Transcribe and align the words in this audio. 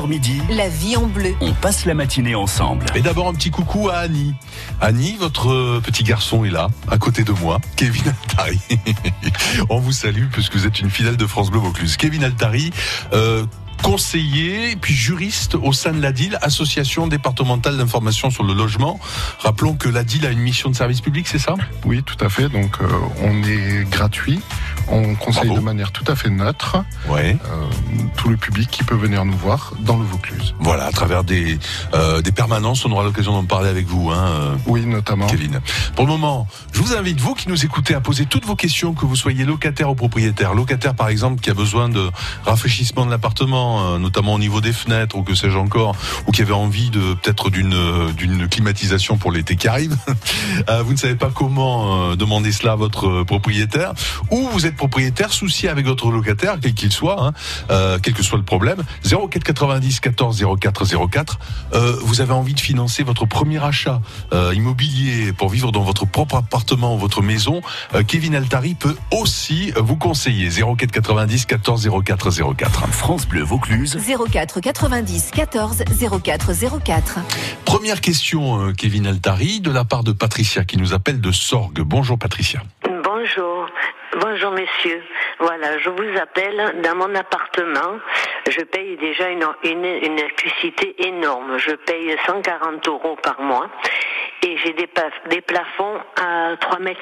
9h 0.00 0.08
midi, 0.08 0.40
La 0.48 0.68
vie 0.68 0.96
en 0.96 1.06
bleu. 1.06 1.34
on 1.40 1.52
passe 1.52 1.84
la 1.84 1.94
matinée 1.94 2.34
ensemble. 2.34 2.86
Et 2.94 3.00
d'abord 3.02 3.28
un 3.28 3.34
petit 3.34 3.50
coucou 3.50 3.88
à 3.90 3.98
Annie. 3.98 4.34
Annie, 4.80 5.16
votre 5.18 5.50
euh, 5.50 5.80
petit 5.84 6.04
garçon 6.04 6.44
est 6.44 6.50
là, 6.50 6.68
à 6.88 6.96
côté 6.96 7.22
de 7.22 7.32
moi, 7.32 7.60
Kevin 7.76 8.04
Altari. 8.08 8.60
On 9.68 9.78
vous 9.78 9.92
salue 9.92 10.26
puisque 10.32 10.56
vous 10.56 10.66
êtes 10.66 10.80
une 10.80 10.90
fidèle 10.90 11.16
de 11.16 11.26
France 11.26 11.50
Bleu 11.50 11.60
Vaucluse. 11.60 11.96
Kevin 11.96 12.24
Altari, 12.24 12.70
euh, 13.12 13.44
conseiller 13.82 14.76
puis 14.76 14.94
juriste 14.94 15.54
au 15.54 15.72
sein 15.72 15.92
de 15.92 16.00
l'ADIL, 16.00 16.38
Association 16.42 17.06
départementale 17.06 17.76
d'information 17.76 18.30
sur 18.30 18.44
le 18.44 18.54
logement. 18.54 18.98
Rappelons 19.38 19.74
que 19.74 19.88
l'ADIL 19.88 20.26
a 20.26 20.30
une 20.30 20.38
mission 20.40 20.70
de 20.70 20.76
service 20.76 21.00
public, 21.00 21.26
c'est 21.28 21.38
ça? 21.38 21.54
Oui, 21.84 22.02
tout 22.02 22.16
à 22.24 22.28
fait. 22.28 22.48
Donc, 22.48 22.76
euh, 22.80 22.88
on 23.22 23.42
est 23.42 23.88
gratuit. 23.90 24.40
On 24.88 25.14
conseille 25.14 25.46
Bravo. 25.46 25.60
de 25.60 25.64
manière 25.64 25.92
tout 25.92 26.04
à 26.06 26.16
fait 26.16 26.30
neutre 26.30 26.78
Ouais. 27.08 27.36
euh, 27.46 27.66
tout 28.16 28.28
le 28.28 28.36
public 28.36 28.68
qui 28.70 28.84
peut 28.84 28.94
venir 28.96 29.24
nous 29.24 29.36
voir 29.36 29.72
dans 29.80 29.96
le 29.96 30.04
Vaucluse. 30.04 30.54
Voilà, 30.60 30.86
à 30.86 30.90
travers 30.92 31.24
des, 31.24 31.58
euh, 31.94 32.20
des 32.22 32.32
permanences, 32.32 32.84
on 32.84 32.90
aura 32.92 33.04
l'occasion 33.04 33.32
d'en 33.32 33.44
parler 33.44 33.68
avec 33.68 33.86
vous. 33.86 34.10
Hein, 34.10 34.56
Oui, 34.66 34.84
notamment. 34.86 35.26
Kevin. 35.26 35.60
Pour 35.94 36.06
le 36.06 36.10
moment, 36.12 36.46
je 36.72 36.80
vous 36.80 36.94
invite, 36.94 37.20
vous 37.20 37.34
qui 37.34 37.48
nous 37.48 37.64
écoutez, 37.64 37.94
à 37.94 38.00
poser 38.00 38.26
toutes 38.26 38.44
vos 38.44 38.56
questions, 38.56 38.94
que 38.94 39.06
vous 39.06 39.16
soyez 39.16 39.44
locataire 39.44 39.90
ou 39.90 39.94
propriétaire. 39.94 40.54
Locataire, 40.54 40.94
par 40.94 41.08
exemple, 41.08 41.40
qui 41.40 41.50
a 41.50 41.54
besoin 41.54 41.88
de 41.88 42.10
rafraîchissement 42.44 43.06
de 43.06 43.10
l'appartement, 43.10 43.69
euh, 43.78 43.98
notamment 43.98 44.34
au 44.34 44.38
niveau 44.38 44.60
des 44.60 44.72
fenêtres, 44.72 45.16
ou 45.16 45.22
que 45.22 45.34
sais-je 45.34 45.56
encore, 45.56 45.94
ou 46.26 46.32
qui 46.32 46.42
avait 46.42 46.52
envie 46.52 46.90
de 46.90 47.14
peut-être 47.14 47.50
d'une 47.50 47.74
euh, 47.74 48.12
d'une 48.12 48.48
climatisation 48.48 49.16
pour 49.16 49.32
l'été 49.32 49.56
qui 49.56 49.68
arrive. 49.68 49.96
Euh, 50.68 50.82
vous 50.82 50.92
ne 50.92 50.98
savez 50.98 51.14
pas 51.14 51.30
comment 51.32 52.14
demander 52.16 52.52
cela 52.52 52.72
à 52.72 52.76
votre 52.76 53.22
propriétaire, 53.22 53.94
ou 54.30 54.48
vous 54.52 54.66
êtes 54.66 54.76
propriétaire, 54.76 55.32
souci 55.32 55.68
avec 55.68 55.86
votre 55.86 56.10
locataire, 56.10 56.58
quel 56.60 56.74
qu'il 56.74 56.92
soit, 56.92 57.32
hein, 57.68 57.98
quel 58.02 58.12
que 58.12 58.22
soit 58.22 58.36
le 58.36 58.44
problème. 58.44 58.82
04 59.04 59.42
90 59.42 60.00
14 60.00 60.44
04 60.60 61.08
04. 61.08 61.38
Euh, 61.72 61.96
vous 62.02 62.20
avez 62.20 62.32
envie 62.32 62.54
de 62.54 62.60
financer 62.60 63.02
votre 63.02 63.24
premier 63.26 63.62
achat 63.62 64.00
immobilier 64.54 65.32
pour 65.32 65.48
vivre 65.48 65.72
dans 65.72 65.82
votre 65.82 66.04
propre 66.04 66.36
appartement 66.36 66.94
ou 66.94 66.98
votre 66.98 67.22
maison, 67.22 67.62
Kevin 68.06 68.34
Altari 68.34 68.74
peut 68.74 68.96
aussi 69.12 69.72
vous 69.76 69.96
conseiller. 69.96 70.50
04 70.50 70.90
90 70.90 71.46
14 71.46 71.88
04 72.04 72.54
04. 72.54 72.88
France 72.88 73.26
Bleu 73.26 73.44
Vaucluse, 73.60 73.98
04 74.32 74.60
90 74.60 75.32
14 75.32 75.84
04 76.22 76.52
04. 76.82 77.18
Première 77.66 78.00
question, 78.00 78.68
euh, 78.68 78.72
Kevin 78.72 79.06
Altari, 79.06 79.60
de 79.60 79.70
la 79.70 79.84
part 79.84 80.02
de 80.02 80.12
Patricia 80.12 80.64
qui 80.64 80.78
nous 80.78 80.94
appelle 80.94 81.20
de 81.20 81.30
Sorgue. 81.30 81.80
Bonjour 81.80 82.18
Patricia. 82.18 82.60
Bonjour. 83.04 83.66
Bonjour 84.18 84.50
messieurs. 84.52 85.02
Voilà, 85.40 85.78
je 85.78 85.90
vous 85.90 86.18
appelle 86.18 86.80
dans 86.82 86.96
mon 86.96 87.14
appartement. 87.14 87.98
Je 88.48 88.62
paye 88.62 88.96
déjà 88.96 89.28
une, 89.28 89.44
une, 89.64 89.84
une 89.84 90.18
électricité 90.18 90.94
énorme. 91.06 91.58
Je 91.58 91.74
paye 91.74 92.16
140 92.26 92.88
euros 92.88 93.16
par 93.22 93.40
mois 93.42 93.68
et 94.42 94.56
j'ai 94.58 94.72
des, 94.72 94.88
des 95.28 95.40
plafonds 95.40 95.98
à 96.16 96.54
3,50 96.54 96.80
mètres. 96.80 97.00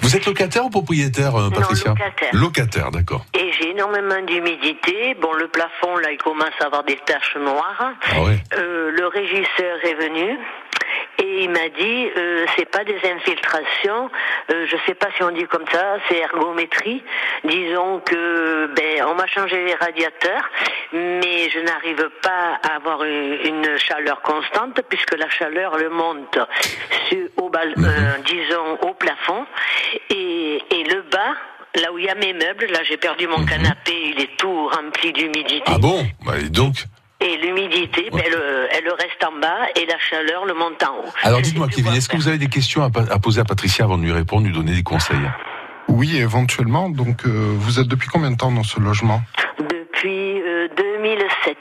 Vous 0.00 0.16
êtes 0.16 0.26
locataire 0.26 0.64
ou 0.64 0.70
propriétaire, 0.70 1.34
euh, 1.36 1.50
Patricia 1.50 1.90
locataire. 1.90 2.30
Locataire, 2.32 2.90
d'accord. 2.90 3.24
Et 3.34 3.52
j'ai 3.52 3.70
énormément 3.70 4.20
d'humidité. 4.26 5.14
Bon, 5.20 5.32
le 5.32 5.48
plafond, 5.48 5.96
là, 5.96 6.12
il 6.12 6.18
commence 6.18 6.54
à 6.60 6.66
avoir 6.66 6.84
des 6.84 6.96
taches 6.96 7.36
noires. 7.36 7.92
Ah 8.10 8.22
ouais. 8.22 8.38
Euh, 8.56 8.90
le 8.90 9.06
régisseur 9.06 9.78
est 9.84 9.94
venu 9.94 10.38
et 11.18 11.44
il 11.44 11.50
m'a 11.50 11.68
dit 11.68 12.08
euh, 12.16 12.46
c'est 12.56 12.64
pas 12.70 12.84
des 12.84 12.98
infiltrations, 13.04 14.10
euh, 14.50 14.66
je 14.66 14.76
sais 14.86 14.94
pas 14.94 15.08
si 15.16 15.22
on 15.22 15.30
dit 15.30 15.44
comme 15.44 15.64
ça, 15.70 15.96
c'est 16.08 16.18
ergométrie. 16.18 17.02
Disons 17.44 18.00
que 18.00 18.66
ben 18.74 19.04
on 19.08 19.14
m'a 19.14 19.26
changé 19.26 19.64
les 19.64 19.74
radiateurs, 19.74 20.48
mais 20.92 21.48
je 21.50 21.60
n'arrive 21.60 22.08
pas 22.22 22.58
à 22.62 22.76
avoir 22.76 23.02
une, 23.04 23.38
une 23.44 23.78
chaleur 23.78 24.20
constante 24.22 24.80
puisque 24.88 25.16
la 25.16 25.28
chaleur 25.28 25.76
le 25.76 25.88
monte 25.90 26.38
sur, 27.08 27.26
au 27.36 27.48
bal, 27.50 27.72
Mhm. 27.76 27.84
euh, 27.84 28.18
disons 28.24 28.78
au 28.88 28.94
plafond 28.94 29.46
et, 30.10 30.62
et 30.70 30.84
le 30.84 31.02
bas. 31.02 31.34
Là 31.74 31.92
où 31.92 31.98
il 31.98 32.06
y 32.06 32.08
a 32.08 32.14
mes 32.14 32.32
meubles, 32.32 32.66
là 32.72 32.82
j'ai 32.82 32.96
perdu 32.96 33.26
mon 33.28 33.44
canapé, 33.44 33.92
il 33.92 34.20
est 34.20 34.36
tout 34.38 34.68
rempli 34.68 35.12
d'humidité. 35.12 35.70
Mhm. 35.70 35.74
Ah 35.74 35.78
bon? 35.78 36.02
Bah, 36.24 36.32
et 36.40 36.48
donc 36.48 36.74
Et 37.20 37.36
l'humidité, 37.36 38.10
ben, 38.12 38.22
elle, 38.24 38.68
elle 38.70 38.88
reste 38.92 39.24
en 39.26 39.32
bas 39.40 39.66
et 39.74 39.86
la 39.86 39.98
chaleur 39.98 40.44
le 40.44 40.54
monte 40.54 40.80
en 40.84 40.98
haut. 40.98 41.12
Alors 41.22 41.42
dites-moi 41.42 41.66
Kevin, 41.66 41.92
est-ce 41.94 42.08
que 42.08 42.16
vous 42.16 42.28
avez 42.28 42.38
des 42.38 42.46
questions 42.48 42.82
à, 42.82 42.90
poser 43.18 43.40
à 43.40 43.44
Patricia 43.44 43.84
avant 43.84 43.98
de 43.98 44.04
lui 44.04 44.12
répondre, 44.12 44.46
lui 44.46 44.52
donner 44.52 44.72
des 44.72 44.84
conseils? 44.84 45.28
Oui, 45.88 46.16
éventuellement. 46.16 46.88
Donc, 46.90 47.26
euh, 47.26 47.54
vous 47.56 47.80
êtes 47.80 47.88
depuis 47.88 48.08
combien 48.08 48.30
de 48.30 48.36
temps 48.36 48.52
dans 48.52 48.62
ce 48.62 48.78
logement? 48.78 49.22
Depuis 49.58 50.40
euh, 50.42 50.68
2007. 50.76 51.56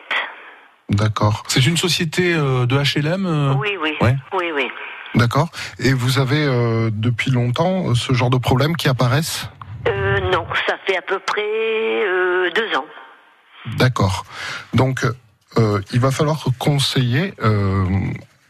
D'accord. 0.89 1.43
C'est 1.47 1.65
une 1.65 1.77
société 1.77 2.35
euh, 2.35 2.67
de 2.67 2.77
HLM 2.77 3.25
euh? 3.25 3.53
Oui, 3.57 3.77
oui. 3.81 3.95
Ouais. 3.99 4.15
Oui, 4.33 4.51
oui. 4.53 4.67
D'accord. 5.15 5.49
Et 5.79 5.93
vous 5.93 6.19
avez 6.19 6.45
euh, 6.45 6.89
depuis 6.93 7.31
longtemps 7.31 7.89
euh, 7.89 7.95
ce 7.95 8.13
genre 8.13 8.29
de 8.29 8.37
problèmes 8.37 8.75
qui 8.75 8.89
apparaissent? 8.89 9.49
Euh, 9.87 10.19
non, 10.31 10.45
ça 10.67 10.75
fait 10.85 10.97
à 10.97 11.01
peu 11.01 11.17
près 11.19 11.41
euh, 11.41 12.51
deux 12.51 12.77
ans. 12.77 12.85
D'accord. 13.77 14.23
Donc, 14.73 15.03
euh, 15.57 15.81
il 15.93 15.99
va 15.99 16.11
falloir 16.11 16.45
conseiller. 16.59 17.33
euh, 17.43 17.85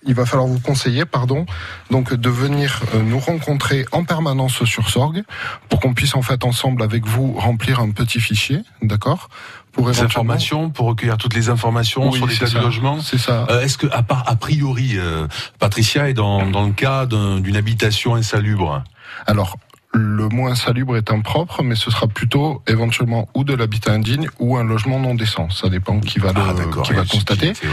il 0.09 0.13
va 0.13 0.25
falloir 0.25 0.47
vous 0.47 0.59
conseiller, 0.61 1.03
pardon, 1.03 1.45
donc 1.91 2.13
de 2.13 2.29
venir 2.29 2.81
euh, 2.95 3.01
nous 3.01 3.19
rencontrer 3.19 3.85
en 3.91 4.05
permanence 4.05 4.63
sur 4.63 4.89
Sorgue 4.89 5.23
pour 5.67 5.81
qu'on 5.81 5.93
puisse 5.93 6.15
en 6.15 6.21
fait 6.21 6.45
ensemble 6.45 6.81
avec 6.81 7.05
vous 7.05 7.33
remplir 7.33 7.81
un 7.81 7.91
petit 7.91 8.21
fichier, 8.21 8.61
d'accord, 8.81 9.27
pour 9.73 9.83
Des 9.91 9.97
éventuellement- 9.99 10.05
informations 10.33 10.69
pour 10.69 10.85
recueillir 10.87 11.17
toutes 11.17 11.33
les 11.33 11.49
informations 11.49 12.09
Oui, 12.09 12.15
sur 12.15 12.25
l'état 12.25 12.45
du 12.45 12.55
logement. 12.57 13.01
C'est 13.01 13.17
ça. 13.17 13.47
Euh, 13.49 13.59
Est-ce 13.59 13.77
que, 13.77 13.87
à 13.91 14.01
part 14.01 14.23
a 14.27 14.37
priori, 14.37 14.91
euh, 14.95 15.27
Patricia 15.59 16.07
est 16.07 16.13
dans, 16.13 16.49
dans 16.49 16.65
le 16.65 16.71
cas 16.71 17.05
d'un- 17.05 17.41
d'une 17.41 17.57
habitation 17.57 18.15
insalubre? 18.15 18.83
Alors, 19.25 19.57
le 19.93 20.27
mot 20.29 20.47
insalubre 20.47 20.97
est 20.97 21.11
impropre, 21.11 21.63
mais 21.63 21.75
ce 21.75 21.89
sera 21.89 22.07
plutôt 22.07 22.61
éventuellement 22.67 23.29
ou 23.33 23.43
de 23.43 23.55
l'habitat 23.55 23.91
indigne 23.93 24.27
ou 24.39 24.57
un 24.57 24.63
logement 24.63 24.99
non 24.99 25.15
décent. 25.15 25.49
Ça 25.49 25.69
dépend 25.69 25.99
qui 25.99 26.19
va, 26.19 26.33
le, 26.33 26.41
Ah 26.41 26.81
qui 26.83 26.93
va 26.93 27.03
constater. 27.03 27.49
ouais. 27.49 27.69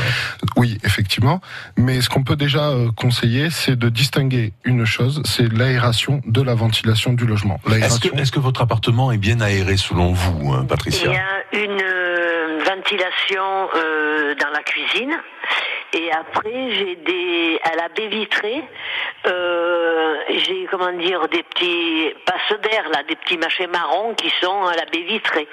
Oui, 0.56 0.78
effectivement. 0.84 1.40
Mais 1.76 2.00
ce 2.00 2.08
qu'on 2.08 2.22
peut 2.22 2.36
déjà 2.36 2.68
euh, 2.70 2.90
conseiller, 2.96 3.50
c'est 3.50 3.76
de 3.76 3.88
distinguer 3.88 4.52
une 4.64 4.84
chose, 4.84 5.22
c'est 5.24 5.52
l'aération 5.52 6.22
de 6.26 6.40
la 6.42 6.54
ventilation 6.54 7.12
du 7.12 7.26
logement. 7.26 7.60
Est-ce 7.70 8.32
que, 8.32 8.40
votre 8.40 8.62
appartement 8.62 9.10
est 9.10 9.18
bien 9.18 9.40
aéré 9.40 9.76
selon 9.76 10.12
vous, 10.12 10.52
hein, 10.52 10.60
Il 10.62 10.66
Patricia 10.66 11.12
y 11.12 11.16
a 11.16 11.64
une 11.64 11.80
euh, 11.82 12.58
ventilation 12.64 13.68
euh, 13.74 14.34
dans 14.34 14.50
la 14.50 14.62
cuisine. 14.62 15.14
Et 15.94 16.10
après, 16.10 16.72
j'ai 16.72 16.96
des 16.96 17.60
à 17.62 17.76
la 17.76 17.88
baie 17.88 18.08
vitrée, 18.08 18.64
euh, 19.26 20.16
j'ai 20.28 20.66
comment 20.68 20.90
dire 20.92 21.28
des 21.28 21.44
petits 21.44 22.12
passes 22.26 22.60
d'air 22.62 22.88
là, 22.90 23.04
des 23.04 23.14
petits 23.14 23.38
machins 23.38 23.70
marrons 23.70 24.12
qui 24.14 24.28
sont 24.40 24.64
à 24.64 24.74
la 24.74 24.86
baie 24.86 25.02
vitrée. 25.02 25.46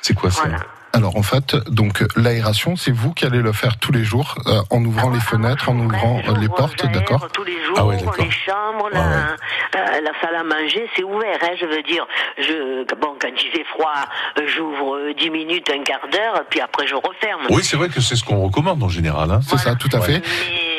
C'est 0.00 0.14
quoi 0.14 0.30
ça? 0.30 0.42
Voilà. 0.42 0.58
Alors 1.00 1.16
en 1.16 1.22
fait, 1.22 1.56
donc 1.70 2.04
l'aération, 2.14 2.76
c'est 2.76 2.90
vous 2.90 3.14
qui 3.14 3.24
allez 3.24 3.40
le 3.40 3.52
faire 3.52 3.78
tous 3.78 3.90
les 3.90 4.04
jours 4.04 4.34
euh, 4.46 4.60
en 4.68 4.84
ouvrant 4.84 5.08
les 5.08 5.18
fenêtres, 5.18 5.70
en 5.70 5.78
ouvrant 5.78 6.20
euh, 6.28 6.36
les 6.38 6.48
portes, 6.48 6.84
d'accord 6.92 7.26
Tous 7.32 7.42
les 7.42 7.56
jours, 7.64 7.76
Ah 7.78 7.86
ouais, 7.86 7.96
d'accord. 7.96 8.16
les 8.18 8.30
chambres, 8.30 8.90
la, 8.92 9.00
euh, 9.00 9.34
la 9.74 10.20
salle 10.20 10.34
à 10.34 10.44
manger, 10.44 10.86
c'est 10.94 11.02
ouvert. 11.02 11.38
Hein, 11.42 11.54
je 11.58 11.64
veux 11.64 11.82
dire, 11.84 12.06
je 12.36 12.84
bon 13.00 13.14
quand 13.18 13.30
il 13.34 13.50
fait 13.50 13.64
froid, 13.64 13.94
j'ouvre 14.46 14.96
euh, 14.96 15.14
10 15.18 15.30
minutes, 15.30 15.70
un 15.74 15.82
quart 15.84 16.06
d'heure, 16.12 16.44
puis 16.50 16.60
après 16.60 16.86
je 16.86 16.94
referme. 16.96 17.46
Oui, 17.48 17.64
c'est 17.64 17.78
vrai 17.78 17.88
que 17.88 18.02
c'est 18.02 18.16
ce 18.16 18.22
qu'on 18.22 18.42
recommande 18.44 18.82
en 18.82 18.90
général. 18.90 19.30
Hein. 19.30 19.40
C'est 19.42 19.56
ça, 19.56 19.76
tout 19.76 19.88
à 19.94 20.02
fait. 20.02 20.20
Mais 20.20 20.69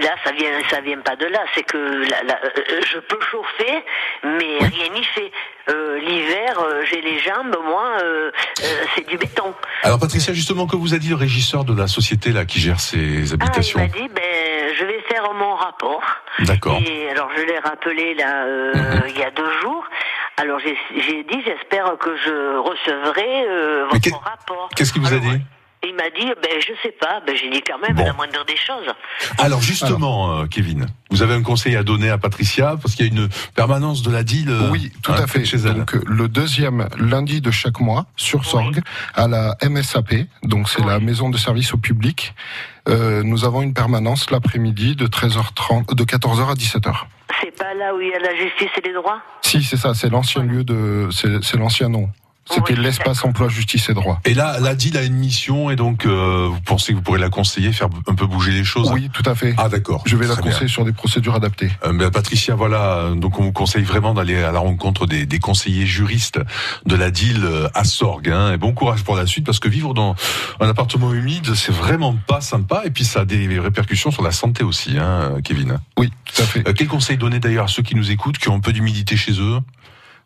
là, 0.00 0.14
ça 0.24 0.32
vient, 0.32 0.50
ça 0.70 0.80
vient 0.80 0.98
pas 1.00 1.16
de 1.16 1.26
là. 1.26 1.40
C'est 1.54 1.62
que 1.62 1.76
la- 1.78 2.22
la- 2.24 2.40
euh, 2.44 2.80
je 2.84 2.98
peux 2.98 3.18
chauffer, 3.30 3.84
mais 4.24 4.58
rien 4.60 4.88
n'y 4.94 5.04
fait. 5.04 5.30
Euh, 5.68 5.98
L'hiver, 6.00 6.58
euh, 6.60 6.82
j'ai 6.90 7.00
les 7.00 7.18
jambes, 7.20 7.56
moi, 7.64 7.84
euh, 8.02 8.30
euh, 8.62 8.84
c'est 8.94 9.06
du 9.06 9.16
béton. 9.16 9.54
Alors 9.82 9.98
Patricia, 10.00 10.32
justement, 10.34 10.66
que 10.66 10.76
vous 10.76 10.94
a 10.94 10.98
dit 10.98 11.10
le 11.10 11.14
régisseur 11.16 11.64
de 11.64 11.76
la 11.78 11.86
société 11.86 12.30
là 12.32 12.44
qui 12.44 12.58
gère 12.60 12.80
ces 12.80 12.98
Ah, 12.98 13.02
il 13.26 13.32
habitations 13.34 13.78
m'a 13.80 13.86
dit, 13.86 14.08
ben, 14.08 14.74
je 14.78 14.84
vais 14.84 15.00
faire 15.08 15.32
mon 15.34 15.54
rapport. 15.54 16.02
D'accord. 16.40 16.80
Et 16.84 17.10
alors, 17.10 17.30
je 17.36 17.42
l'ai 17.42 17.58
rappelé 17.58 18.14
là 18.14 18.44
euh, 18.46 18.72
Mhm. 18.74 19.02
il 19.10 19.18
y 19.18 19.22
a 19.22 19.30
deux 19.30 19.50
jours. 19.60 19.84
Alors, 20.36 20.58
j'ai 20.58 21.22
dit, 21.24 21.42
j'espère 21.44 21.96
que 21.98 22.16
je 22.16 22.56
recevrai 22.58 23.44
euh, 23.48 23.86
votre 23.90 24.22
rapport. 24.22 24.68
Qu'est-ce 24.74 24.92
qu'il 24.92 25.02
vous 25.02 25.12
a 25.14 25.18
dit? 25.18 25.40
Il 25.82 25.94
m'a 25.94 26.10
dit, 26.10 26.26
ben, 26.42 26.60
je 26.60 26.72
sais 26.82 26.92
pas. 27.00 27.20
Ben, 27.26 27.34
j'ai 27.34 27.48
dit 27.50 27.62
quand 27.66 27.78
même 27.78 27.96
Bon. 27.96 28.04
la 28.04 28.12
moindre 28.12 28.44
des 28.44 28.56
choses. 28.56 28.86
Alors 29.38 29.62
justement, 29.62 30.40
euh, 30.40 30.46
Kevin, 30.46 30.86
vous 31.10 31.22
avez 31.22 31.32
un 31.34 31.42
conseil 31.42 31.74
à 31.76 31.82
donner 31.82 32.10
à 32.10 32.18
Patricia 32.18 32.76
parce 32.80 32.94
qu'il 32.94 33.06
y 33.06 33.08
a 33.08 33.12
une 33.22 33.28
permanence 33.54 34.02
de 34.02 34.10
la 34.10 34.22
DIL. 34.22 34.50
euh, 34.50 34.68
Oui, 34.70 34.92
tout 35.02 35.12
hein, 35.12 35.22
à 35.22 35.26
fait. 35.26 35.44
Chez 35.46 35.56
elle. 35.56 35.74
Donc 35.78 35.92
le 36.06 36.28
deuxième 36.28 36.86
lundi 36.98 37.40
de 37.40 37.50
chaque 37.50 37.80
mois 37.80 38.04
sur 38.16 38.44
Sorgue 38.44 38.80
à 39.14 39.26
la 39.26 39.56
MSAP, 39.62 40.26
donc 40.42 40.68
c'est 40.68 40.84
la 40.84 40.98
maison 41.00 41.30
de 41.30 41.38
service 41.38 41.72
au 41.72 41.78
public. 41.78 42.34
euh, 42.88 43.22
nous 43.22 43.44
avons 43.46 43.62
une 43.62 43.72
permanence 43.74 44.30
l'après-midi 44.30 44.96
de 44.96 45.06
13h30, 45.06 45.94
de 45.94 46.04
14h 46.04 46.50
à 46.50 46.54
17h. 46.54 46.92
C'est 47.40 47.56
pas 47.56 47.72
là 47.74 47.94
où 47.94 48.00
il 48.00 48.08
y 48.08 48.14
a 48.14 48.18
la 48.18 48.34
justice 48.36 48.68
et 48.76 48.86
les 48.86 48.92
droits? 48.92 49.20
Si, 49.42 49.62
c'est 49.62 49.76
ça, 49.78 49.94
c'est 49.94 50.10
l'ancien 50.10 50.42
lieu 50.42 50.62
de, 50.64 51.08
c'est 51.10 51.42
c'est 51.42 51.56
l'ancien 51.56 51.88
nom. 51.88 52.10
C'était 52.52 52.74
Oui. 52.74 52.80
l'espace 52.82 53.24
emploi, 53.24 53.48
justice 53.48 53.88
et 53.88 53.94
droit. 53.94 54.20
Et 54.24 54.34
là, 54.34 54.58
la 54.60 54.74
DIL 54.74 54.96
a 54.96 55.02
une 55.02 55.14
mission 55.14 55.70
et 55.70 55.76
donc 55.76 56.04
euh, 56.06 56.48
vous 56.50 56.60
pensez 56.60 56.92
que 56.92 56.96
vous 56.96 57.02
pourrez 57.02 57.20
la 57.20 57.30
conseiller, 57.30 57.72
faire 57.72 57.88
un 58.06 58.14
peu 58.14 58.26
bouger 58.26 58.50
les 58.52 58.64
choses? 58.64 58.90
Oui, 58.92 59.08
tout 59.12 59.22
à 59.28 59.34
fait. 59.34 59.54
Ah 59.56 59.68
d'accord. 59.68 60.02
Je 60.06 60.16
vais 60.16 60.26
la 60.26 60.34
bien. 60.34 60.42
conseiller 60.44 60.68
sur 60.68 60.84
des 60.84 60.92
procédures 60.92 61.34
adaptées. 61.34 61.70
Euh, 61.84 61.92
ben, 61.92 62.10
Patricia, 62.10 62.54
voilà, 62.54 63.10
donc 63.14 63.38
on 63.38 63.44
vous 63.44 63.52
conseille 63.52 63.84
vraiment 63.84 64.14
d'aller 64.14 64.42
à 64.42 64.52
la 64.52 64.58
rencontre 64.58 65.06
des, 65.06 65.26
des 65.26 65.38
conseillers 65.38 65.86
juristes 65.86 66.40
de 66.86 66.94
la 66.96 67.10
DIL 67.10 67.40
euh, 67.44 67.68
à 67.74 67.84
Sorgues. 67.84 68.30
Hein, 68.30 68.52
et 68.52 68.56
bon 68.56 68.72
courage 68.72 69.04
pour 69.04 69.16
la 69.16 69.26
suite, 69.26 69.46
parce 69.46 69.58
que 69.60 69.68
vivre 69.68 69.94
dans 69.94 70.14
un 70.60 70.68
appartement 70.68 71.12
humide, 71.14 71.54
c'est 71.54 71.72
vraiment 71.72 72.16
pas 72.26 72.40
sympa, 72.40 72.82
et 72.84 72.90
puis 72.90 73.04
ça 73.04 73.20
a 73.20 73.24
des 73.24 73.58
répercussions 73.60 74.10
sur 74.10 74.22
la 74.22 74.32
santé 74.32 74.64
aussi, 74.64 74.98
hein, 74.98 75.34
Kevin. 75.44 75.78
Oui, 75.98 76.10
tout 76.24 76.42
à 76.42 76.44
fait. 76.44 76.68
Euh, 76.68 76.72
quel 76.74 76.88
conseil 76.88 77.16
donner 77.16 77.38
d'ailleurs 77.40 77.66
à 77.66 77.68
ceux 77.68 77.82
qui 77.82 77.94
nous 77.94 78.10
écoutent, 78.10 78.38
qui 78.38 78.48
ont 78.48 78.56
un 78.56 78.60
peu 78.60 78.72
d'humidité 78.72 79.16
chez 79.16 79.32
eux, 79.40 79.58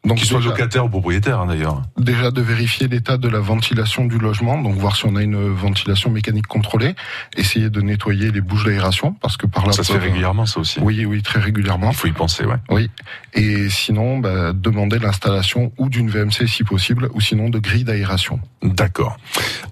Donc 0.05 0.19
qu'ils 0.19 0.27
soient 0.27 0.41
locataires 0.41 0.85
ou 0.85 0.89
propriétaires 0.89 1.41
hein, 1.41 1.47
d'ailleurs 1.47 1.83
déjà 2.05 2.31
de 2.31 2.43
vérifier 2.43 2.87
l'état 2.87 3.17
de 3.17 3.29
la 3.29 3.41
ventilation 3.41 4.05
du 4.05 4.19
logement, 4.19 4.61
donc 4.61 4.77
voir 4.77 4.95
si 4.95 5.07
on 5.07 5.17
a 5.17 5.23
une 5.23 5.49
ventilation 5.49 6.11
mécanique 6.11 6.47
contrôlée, 6.47 6.95
essayer 7.37 7.71
de 7.71 7.81
nettoyer 7.81 8.31
les 8.31 8.41
bouches 8.41 8.65
d'aération 8.65 9.17
parce 9.21 9.37
que 9.37 9.47
par 9.47 9.67
là 9.67 9.73
Ça 9.73 9.83
se 9.83 9.93
fait 9.93 9.99
régulièrement, 9.99 10.47
ça 10.47 10.61
aussi. 10.61 10.81
Oui, 10.81 11.05
oui, 11.07 11.23
très 11.23 11.41
régulièrement. 11.41 11.91
Il 11.91 11.97
faut 11.97 12.07
y 12.07 12.13
penser, 12.13 12.45
ouais. 12.45 12.57
Oui. 12.69 12.91
Et 13.33 13.69
sinon, 13.71 14.19
bah, 14.19 14.53
demander 14.53 14.99
l'installation 14.99 15.73
ou 15.79 15.89
d'une 15.89 16.09
VMC 16.11 16.47
si 16.47 16.63
possible, 16.63 17.09
ou 17.15 17.21
sinon 17.21 17.49
de 17.49 17.59
grilles 17.59 17.85
d'aération. 17.85 18.39
D'accord. 18.63 19.17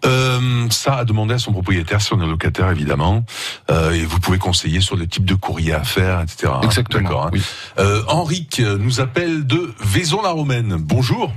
Euh, 0.05 0.67
ça 0.71 0.97
à 0.97 1.05
demander 1.05 1.35
à 1.35 1.39
son 1.39 1.53
propriétaire 1.53 2.01
si 2.01 2.13
on 2.15 2.21
est 2.23 2.27
locataire 2.27 2.71
évidemment. 2.71 3.25
Euh, 3.71 3.93
et 3.93 4.05
vous 4.05 4.19
pouvez 4.21 4.39
conseiller 4.39 4.81
sur 4.81 4.97
le 4.97 5.07
type 5.07 5.25
de 5.25 5.35
courrier 5.35 5.75
à 5.75 5.85
faire, 5.85 6.21
etc. 6.23 6.53
Exactement. 6.63 7.09
D'accord. 7.09 7.27
hein. 7.27 7.31
Oui. 7.33 7.43
Euh, 7.79 8.03
Henrique 8.09 8.61
nous 8.61 9.01
appelle 9.01 9.47
de 9.47 9.75
Vaison-la-Romaine. 10.23 10.77
Bonjour. 10.79 11.33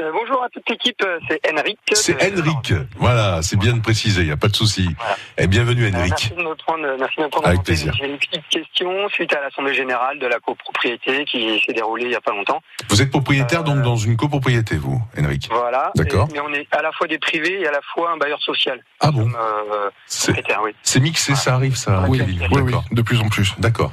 Euh, 0.00 0.10
bonjour 0.12 0.42
à 0.42 0.48
toute 0.48 0.68
l'équipe, 0.70 1.00
euh, 1.04 1.18
c'est 1.28 1.38
Henrik. 1.52 1.78
C'est 1.92 2.14
de- 2.34 2.40
Henrik. 2.42 2.72
Voilà, 2.96 3.42
c'est 3.42 3.56
bien 3.58 3.74
de 3.74 3.80
préciser, 3.80 4.22
il 4.22 4.26
n'y 4.26 4.32
a 4.32 4.36
pas 4.36 4.48
de 4.48 4.56
souci. 4.56 4.88
Voilà. 4.98 5.16
Et 5.38 5.46
bienvenue 5.46 5.84
Euh, 5.84 5.90
Henrik. 5.94 6.10
Merci 6.10 6.30
de 6.30 6.42
me 6.42 6.54
prendre, 6.56 6.96
merci 6.98 7.16
de 7.18 7.22
me 7.22 7.28
prendre 7.28 7.46
Avec 7.46 7.60
en 7.60 7.62
plaisir. 7.62 7.92
J'ai 7.96 8.06
une 8.08 8.16
petite 8.18 8.48
question 8.48 9.08
suite 9.10 9.32
à 9.36 9.40
l'Assemblée 9.42 9.74
Générale 9.74 10.18
de 10.18 10.26
la 10.26 10.40
copropriété 10.40 11.24
qui 11.26 11.62
s'est 11.64 11.74
déroulée 11.74 12.04
il 12.04 12.08
n'y 12.08 12.14
a 12.16 12.20
pas 12.20 12.32
longtemps. 12.32 12.60
Vous 12.88 13.02
êtes 13.02 13.10
propriétaire 13.10 13.60
Euh, 13.60 13.64
donc 13.64 13.82
dans 13.82 13.96
une 13.96 14.16
copropriété, 14.16 14.76
vous, 14.76 15.00
Henrik 15.16 15.48
Voilà. 15.52 15.92
D'accord. 15.94 16.26
Et- 16.30 16.32
Mais 16.32 16.40
on 16.40 16.52
est 16.52 16.66
à 16.74 16.82
la 16.82 16.90
fois 16.92 17.06
des 17.06 17.18
privés 17.18 17.60
et 17.60 17.68
à 17.68 17.72
la 17.72 17.80
fois 17.94 18.10
un 18.12 18.16
bailleur 18.16 18.40
social. 18.40 18.82
Ah 18.98 19.12
bon 19.12 19.28
euh, 19.30 19.90
C'est 20.06 20.32
oui. 20.64 21.02
mixé, 21.02 21.34
ça 21.36 21.54
arrive 21.54 21.76
ça 21.76 22.06
Oui, 22.08 22.18
Kevin 22.18 22.40
oui, 22.40 22.46
oui, 22.50 22.64
D'accord. 22.64 22.84
de 22.90 23.02
plus 23.02 23.20
en 23.20 23.28
plus. 23.28 23.54
D'accord. 23.58 23.92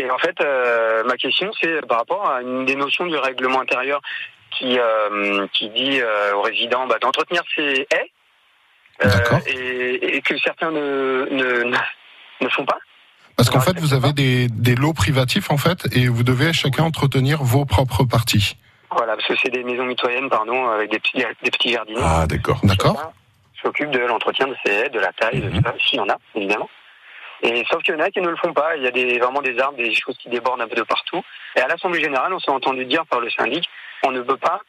Et 0.00 0.10
en 0.10 0.18
fait, 0.18 0.40
euh, 0.40 1.02
ma 1.04 1.16
question, 1.16 1.50
c'est 1.60 1.84
par 1.86 1.98
rapport 1.98 2.28
à 2.30 2.40
une 2.42 2.64
des 2.64 2.76
notions 2.76 3.06
du 3.06 3.16
règlement 3.16 3.60
intérieur 3.60 4.00
qui, 4.50 4.78
euh, 4.78 5.46
qui 5.52 5.68
dit 5.70 6.00
euh, 6.00 6.34
aux 6.34 6.42
résidents 6.42 6.86
bah, 6.86 6.98
d'entretenir 7.00 7.42
ses 7.54 7.86
haies 7.90 8.10
et, 9.46 10.16
et 10.16 10.22
que 10.22 10.36
certains 10.38 10.70
ne, 10.70 11.26
ne, 11.30 11.64
ne 12.40 12.48
font 12.48 12.64
pas. 12.64 12.78
Parce 13.36 13.50
qu'en 13.50 13.60
fait, 13.60 13.78
vous 13.78 13.94
avez 13.94 14.12
des, 14.12 14.48
des 14.48 14.74
lots 14.74 14.92
privatifs, 14.92 15.50
en 15.50 15.58
fait, 15.58 15.86
et 15.92 16.08
vous 16.08 16.24
devez 16.24 16.52
chacun 16.52 16.84
entretenir 16.84 17.42
vos 17.42 17.64
propres 17.64 18.04
parties. 18.04 18.56
Voilà, 18.90 19.14
parce 19.14 19.28
que 19.28 19.34
c'est 19.40 19.50
des 19.50 19.62
maisons 19.62 19.84
mitoyennes, 19.84 20.28
pardon, 20.28 20.68
avec 20.70 20.90
des 20.90 20.98
petits, 20.98 21.18
des 21.44 21.50
petits 21.50 21.72
jardiniers. 21.72 22.00
Ah 22.02 22.26
d'accord. 22.26 22.60
D'accord 22.64 23.12
s'occupe 23.62 23.90
de 23.90 23.98
l'entretien 24.00 24.46
de 24.46 24.54
ces 24.64 24.72
haies, 24.72 24.88
de 24.88 25.00
la 25.00 25.12
taille, 25.12 25.40
de 25.40 25.48
Mhm. 25.50 25.62
ça, 25.62 25.74
s'il 25.84 25.98
y 25.98 26.00
en 26.00 26.08
a, 26.08 26.16
évidemment. 26.34 26.68
Et 27.42 27.64
sauf 27.70 27.82
qu'il 27.82 27.94
y 27.94 27.96
en 27.96 28.00
a 28.00 28.10
qui 28.10 28.20
ne 28.20 28.28
le 28.28 28.36
font 28.36 28.52
pas. 28.52 28.76
Il 28.76 28.82
y 28.82 28.86
a 28.86 28.90
des, 28.90 29.18
vraiment 29.18 29.40
des 29.40 29.58
arbres, 29.58 29.76
des 29.76 29.94
choses 29.94 30.16
qui 30.18 30.28
débordent 30.28 30.60
un 30.60 30.68
peu 30.68 30.74
de 30.74 30.82
partout. 30.82 31.22
Et 31.56 31.60
à 31.60 31.68
l'Assemblée 31.68 32.02
Générale, 32.02 32.32
on 32.32 32.40
s'est 32.40 32.50
entendu 32.50 32.84
dire 32.84 33.06
par 33.06 33.20
le 33.20 33.30
syndic, 33.30 33.68
on 34.02 34.10
ne 34.10 34.20
peut 34.22 34.36
pas 34.36 34.60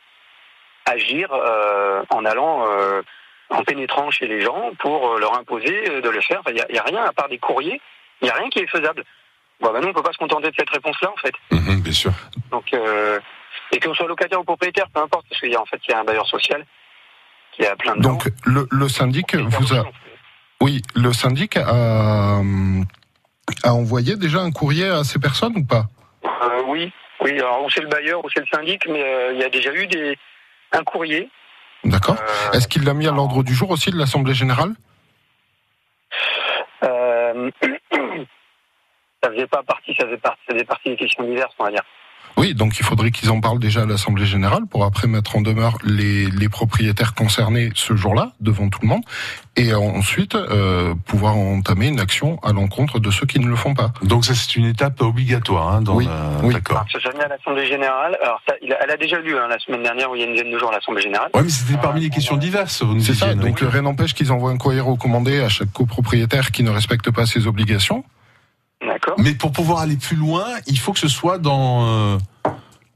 agir 0.85 1.29
euh, 1.31 2.03
en 2.09 2.25
allant, 2.25 2.65
euh, 2.67 3.01
en 3.49 3.63
pénétrant 3.63 4.11
chez 4.11 4.27
les 4.27 4.41
gens 4.41 4.71
pour 4.79 5.13
euh, 5.13 5.19
leur 5.19 5.37
imposer 5.37 5.89
euh, 5.89 6.01
de 6.01 6.09
le 6.09 6.21
faire. 6.21 6.39
Enfin, 6.41 6.51
Il 6.51 6.73
n'y 6.73 6.79
a, 6.79 6.83
rien 6.83 7.03
à 7.03 7.11
part 7.11 7.29
des 7.29 7.37
courriers, 7.39 7.81
il 8.21 8.25
n'y 8.25 8.31
a 8.31 8.35
rien 8.35 8.49
qui 8.49 8.59
est 8.59 8.67
faisable. 8.67 9.03
Bon, 9.59 9.73
ben 9.73 9.81
nous, 9.81 9.89
on 9.89 9.93
peut 9.93 10.03
pas 10.03 10.13
se 10.13 10.17
contenter 10.17 10.49
de 10.49 10.55
cette 10.57 10.69
réponse-là, 10.69 11.11
en 11.11 11.17
fait. 11.17 11.33
Mhm, 11.51 11.81
bien 11.81 11.91
sûr. 11.91 12.11
Donc, 12.51 12.73
euh, 12.73 13.19
et 13.71 13.79
qu'on 13.79 13.93
soit 13.93 14.07
locataire 14.07 14.39
ou 14.39 14.43
propriétaire, 14.43 14.87
peu 14.93 15.01
importe, 15.01 15.25
parce 15.29 15.41
qu'il 15.41 15.51
y 15.51 15.55
a 15.55 15.61
en 15.61 15.65
fait 15.65 15.79
il 15.87 15.91
y 15.91 15.93
a 15.93 15.99
un 15.99 16.03
bailleur 16.03 16.27
social 16.27 16.65
qui 17.51 17.65
a 17.65 17.75
plein 17.75 17.95
de 17.95 18.01
Donc, 18.01 18.23
le, 18.45 18.67
le 18.71 18.89
syndic 18.89 19.35
vous 19.35 19.73
a... 19.73 19.83
Oui, 20.61 20.81
le 20.95 21.13
syndic 21.13 21.57
a, 21.57 22.39
euh, 22.39 22.83
a 23.63 23.73
envoyé 23.73 24.17
déjà 24.17 24.39
un 24.39 24.51
courrier 24.51 24.87
à 24.87 25.03
ces 25.03 25.19
personnes 25.19 25.55
ou 25.55 25.65
pas? 25.65 25.85
Euh, 26.25 26.63
oui, 26.67 26.91
oui. 27.21 27.39
Alors, 27.39 27.63
ou 27.63 27.69
c'est 27.69 27.81
le 27.81 27.87
bailleur 27.87 28.23
ou 28.23 28.29
c'est 28.33 28.41
le 28.41 28.47
syndic, 28.51 28.85
mais 28.87 29.01
euh, 29.01 29.33
il 29.33 29.39
y 29.39 29.43
a 29.43 29.49
déjà 29.49 29.73
eu 29.73 29.87
des 29.87 30.17
un 30.71 30.83
courrier. 30.83 31.29
D'accord. 31.83 32.17
Euh, 32.19 32.51
Est-ce 32.51 32.67
qu'il 32.67 32.83
l'a 32.83 32.93
mis 32.93 33.07
à 33.07 33.11
l'ordre 33.11 33.43
du 33.43 33.53
jour 33.53 33.71
aussi 33.71 33.89
de 33.89 33.97
l'Assemblée 33.97 34.33
Générale? 34.33 34.73
Euh, 36.83 37.49
ça 39.23 39.31
faisait 39.31 39.47
pas 39.47 39.63
partie, 39.63 39.95
ça 39.97 40.05
faisait 40.05 40.17
partie, 40.17 40.41
ça 40.47 40.53
faisait 40.53 40.65
partie 40.65 40.89
des 40.89 40.95
questions 40.97 41.23
diverses, 41.23 41.53
on 41.57 41.63
va 41.63 41.71
dire. 41.71 41.83
Oui, 42.39 42.53
donc 42.55 42.79
il 42.79 42.85
faudrait 42.85 43.11
qu'ils 43.11 43.29
en 43.31 43.41
parlent 43.41 43.59
déjà 43.59 43.81
à 43.81 43.85
l'Assemblée 43.85 44.25
Générale 44.25 44.63
pour 44.69 44.85
après 44.85 45.07
mettre 45.07 45.35
en 45.35 45.41
demeure 45.41 45.77
les, 45.83 46.25
les 46.31 46.47
propriétaires 46.49 47.13
concernés 47.13 47.69
ce 47.75 47.95
jour-là, 47.95 48.31
devant 48.39 48.69
tout 48.69 48.79
le 48.81 48.87
monde, 48.87 49.03
et 49.57 49.73
ensuite 49.73 50.35
euh, 50.35 50.95
pouvoir 51.05 51.35
entamer 51.35 51.87
une 51.87 51.99
action 51.99 52.39
à 52.41 52.53
l'encontre 52.53 52.99
de 52.99 53.11
ceux 53.11 53.25
qui 53.25 53.39
ne 53.39 53.47
le 53.47 53.55
font 53.57 53.73
pas. 53.73 53.91
Donc 54.03 54.23
ça 54.25 54.33
c'est 54.35 54.55
une 54.55 54.65
étape 54.65 55.01
obligatoire 55.01 55.67
hein, 55.75 55.81
dans 55.81 55.95
Oui, 55.95 56.05
la- 56.05 56.39
oui. 56.43 56.53
D'accord. 56.53 56.77
Alors, 56.77 56.89
ça 57.03 57.11
s'est 57.11 57.21
à 57.23 57.27
l'Assemblée 57.27 57.67
Générale. 57.67 58.17
Alors, 58.23 58.39
ça, 58.47 58.55
il 58.61 58.71
a- 58.71 58.77
elle 58.83 58.91
a 58.91 58.97
déjà 58.97 59.19
lu 59.19 59.35
hein, 59.37 59.47
la 59.49 59.59
semaine 59.59 59.83
dernière, 59.83 60.09
où 60.09 60.15
il 60.15 60.21
y 60.21 60.23
a 60.23 60.27
une 60.27 60.33
dizaine 60.33 60.51
de 60.51 60.57
jours, 60.57 60.69
à 60.71 60.75
l'Assemblée 60.75 61.01
Générale. 61.01 61.29
Ouais, 61.33 61.43
mais 61.43 61.49
c'était 61.49 61.77
parmi 61.81 61.99
les 62.01 62.09
questions 62.09 62.37
diverses. 62.37 62.81
Vous 62.83 62.93
nous 62.95 63.01
C'est 63.01 63.15
ça, 63.15 63.33
donc 63.35 63.59
rien 63.59 63.81
n'empêche 63.81 64.13
qu'ils 64.13 64.31
envoient 64.31 64.51
un 64.51 64.57
courrier 64.57 64.79
recommandé 64.79 65.41
à 65.41 65.49
chaque 65.49 65.71
copropriétaire 65.73 66.51
qui 66.51 66.63
ne 66.63 66.69
respecte 66.69 67.11
pas 67.11 67.25
ses 67.25 67.47
obligations. 67.47 68.05
D'accord. 68.85 69.15
Mais 69.19 69.33
pour 69.33 69.51
pouvoir 69.51 69.79
aller 69.79 69.97
plus 69.97 70.15
loin, 70.15 70.45
il 70.67 70.79
faut 70.79 70.93
que 70.93 70.99
ce 70.99 71.07
soit 71.09 71.37
dans 71.37 71.85
euh, 71.85 72.17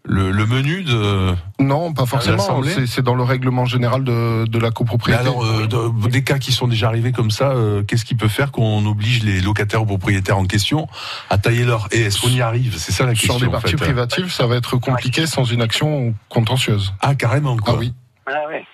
le, 0.06 0.32
le 0.32 0.46
menu 0.46 0.84
de. 0.84 1.34
Non, 1.60 1.94
pas 1.94 2.06
forcément, 2.06 2.62
c'est 2.88 3.02
dans 3.02 3.16
le 3.16 3.24
règlement 3.24 3.66
général 3.66 4.04
de, 4.04 4.46
de 4.46 4.60
la 4.60 4.70
Mais 4.70 4.74
copropriété. 4.74 5.22
alors, 5.22 5.44
euh, 5.46 5.68
de- 5.68 6.08
des 6.10 6.24
cas 6.24 6.40
qui 6.40 6.52
sont 6.54 6.68
déjà 6.68 6.88
arrivés 6.88 7.12
comme 7.12 7.32
ça, 7.32 7.52
euh, 7.52 7.84
qu'est-ce 7.84 8.06
qui 8.06 8.16
peut 8.16 8.28
faire 8.30 8.52
qu'on 8.52 8.86
oblige 8.86 9.24
les 9.24 9.42
locataires 9.42 9.82
ou 9.82 9.86
propriétaires 9.86 10.38
en 10.38 10.46
question 10.46 10.88
à 11.30 11.38
tailler 11.38 11.66
leur 11.66 11.88
Et 11.92 12.02
est-ce 12.04 12.22
qu'on 12.22 12.30
y 12.30 12.42
arrive? 12.42 12.78
C'est 12.78 12.92
ça 12.94 13.06
la 13.06 13.12
question. 13.14 13.34
Sur 13.38 13.42
des 13.42 13.48
en 13.48 13.52
parties 13.52 13.72
fait. 13.72 13.78
privatives, 13.78 14.32
ça 14.32 14.48
va 14.48 14.56
être 14.56 14.78
compliqué 14.78 15.28
sans 15.28 15.44
une 15.44 15.62
action 15.62 16.14
contentieuse. 16.30 16.94
Ah, 17.02 17.16
carrément, 17.16 17.58
quoi. 17.58 17.74
Ah 17.76 17.80
oui. 17.80 17.94
Ah, 18.26 18.32
ouais. 18.50 18.66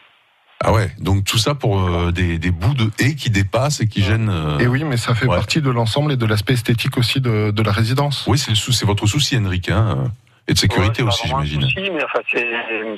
Ah 0.62 0.74
ouais, 0.74 0.90
donc 1.00 1.24
tout 1.24 1.38
ça 1.38 1.56
pour 1.56 1.80
euh, 1.80 2.12
des, 2.12 2.38
des 2.38 2.52
bouts 2.52 2.74
de 2.74 2.90
haies 3.00 3.16
qui 3.16 3.30
dépassent 3.30 3.80
et 3.80 3.88
qui 3.88 4.02
gênent. 4.04 4.30
euh, 4.30 4.60
Et 4.60 4.68
oui, 4.68 4.84
mais 4.84 4.98
ça 4.98 5.16
fait 5.16 5.26
Ouais. 5.26 5.36
partie 5.38 5.62
de 5.62 5.70
l'ensemble 5.70 6.12
et 6.12 6.18
de 6.18 6.26
l'aspect 6.26 6.54
esthétique 6.54 6.98
aussi 6.98 7.22
de, 7.22 7.52
de 7.52 7.64
la 7.64 7.72
résidence. 7.72 8.26
Oui, 8.28 8.38
c'est 8.38 8.50
le 8.52 8.56
sou- 8.58 8.74
c'est 8.74 8.86
votre 8.86 9.08
souci, 9.08 9.38
Henrik, 9.38 9.70
hein, 9.70 9.96
euh, 9.98 10.08
et 10.50 10.54
de 10.54 10.58
sécurité 10.58 11.02
Ouais, 11.02 11.08
aussi, 11.08 11.28
j'imagine. 11.28 11.62
souci, 11.62 11.90
mais 11.92 12.04
enfin, 12.04 12.20
c'est 12.34 12.46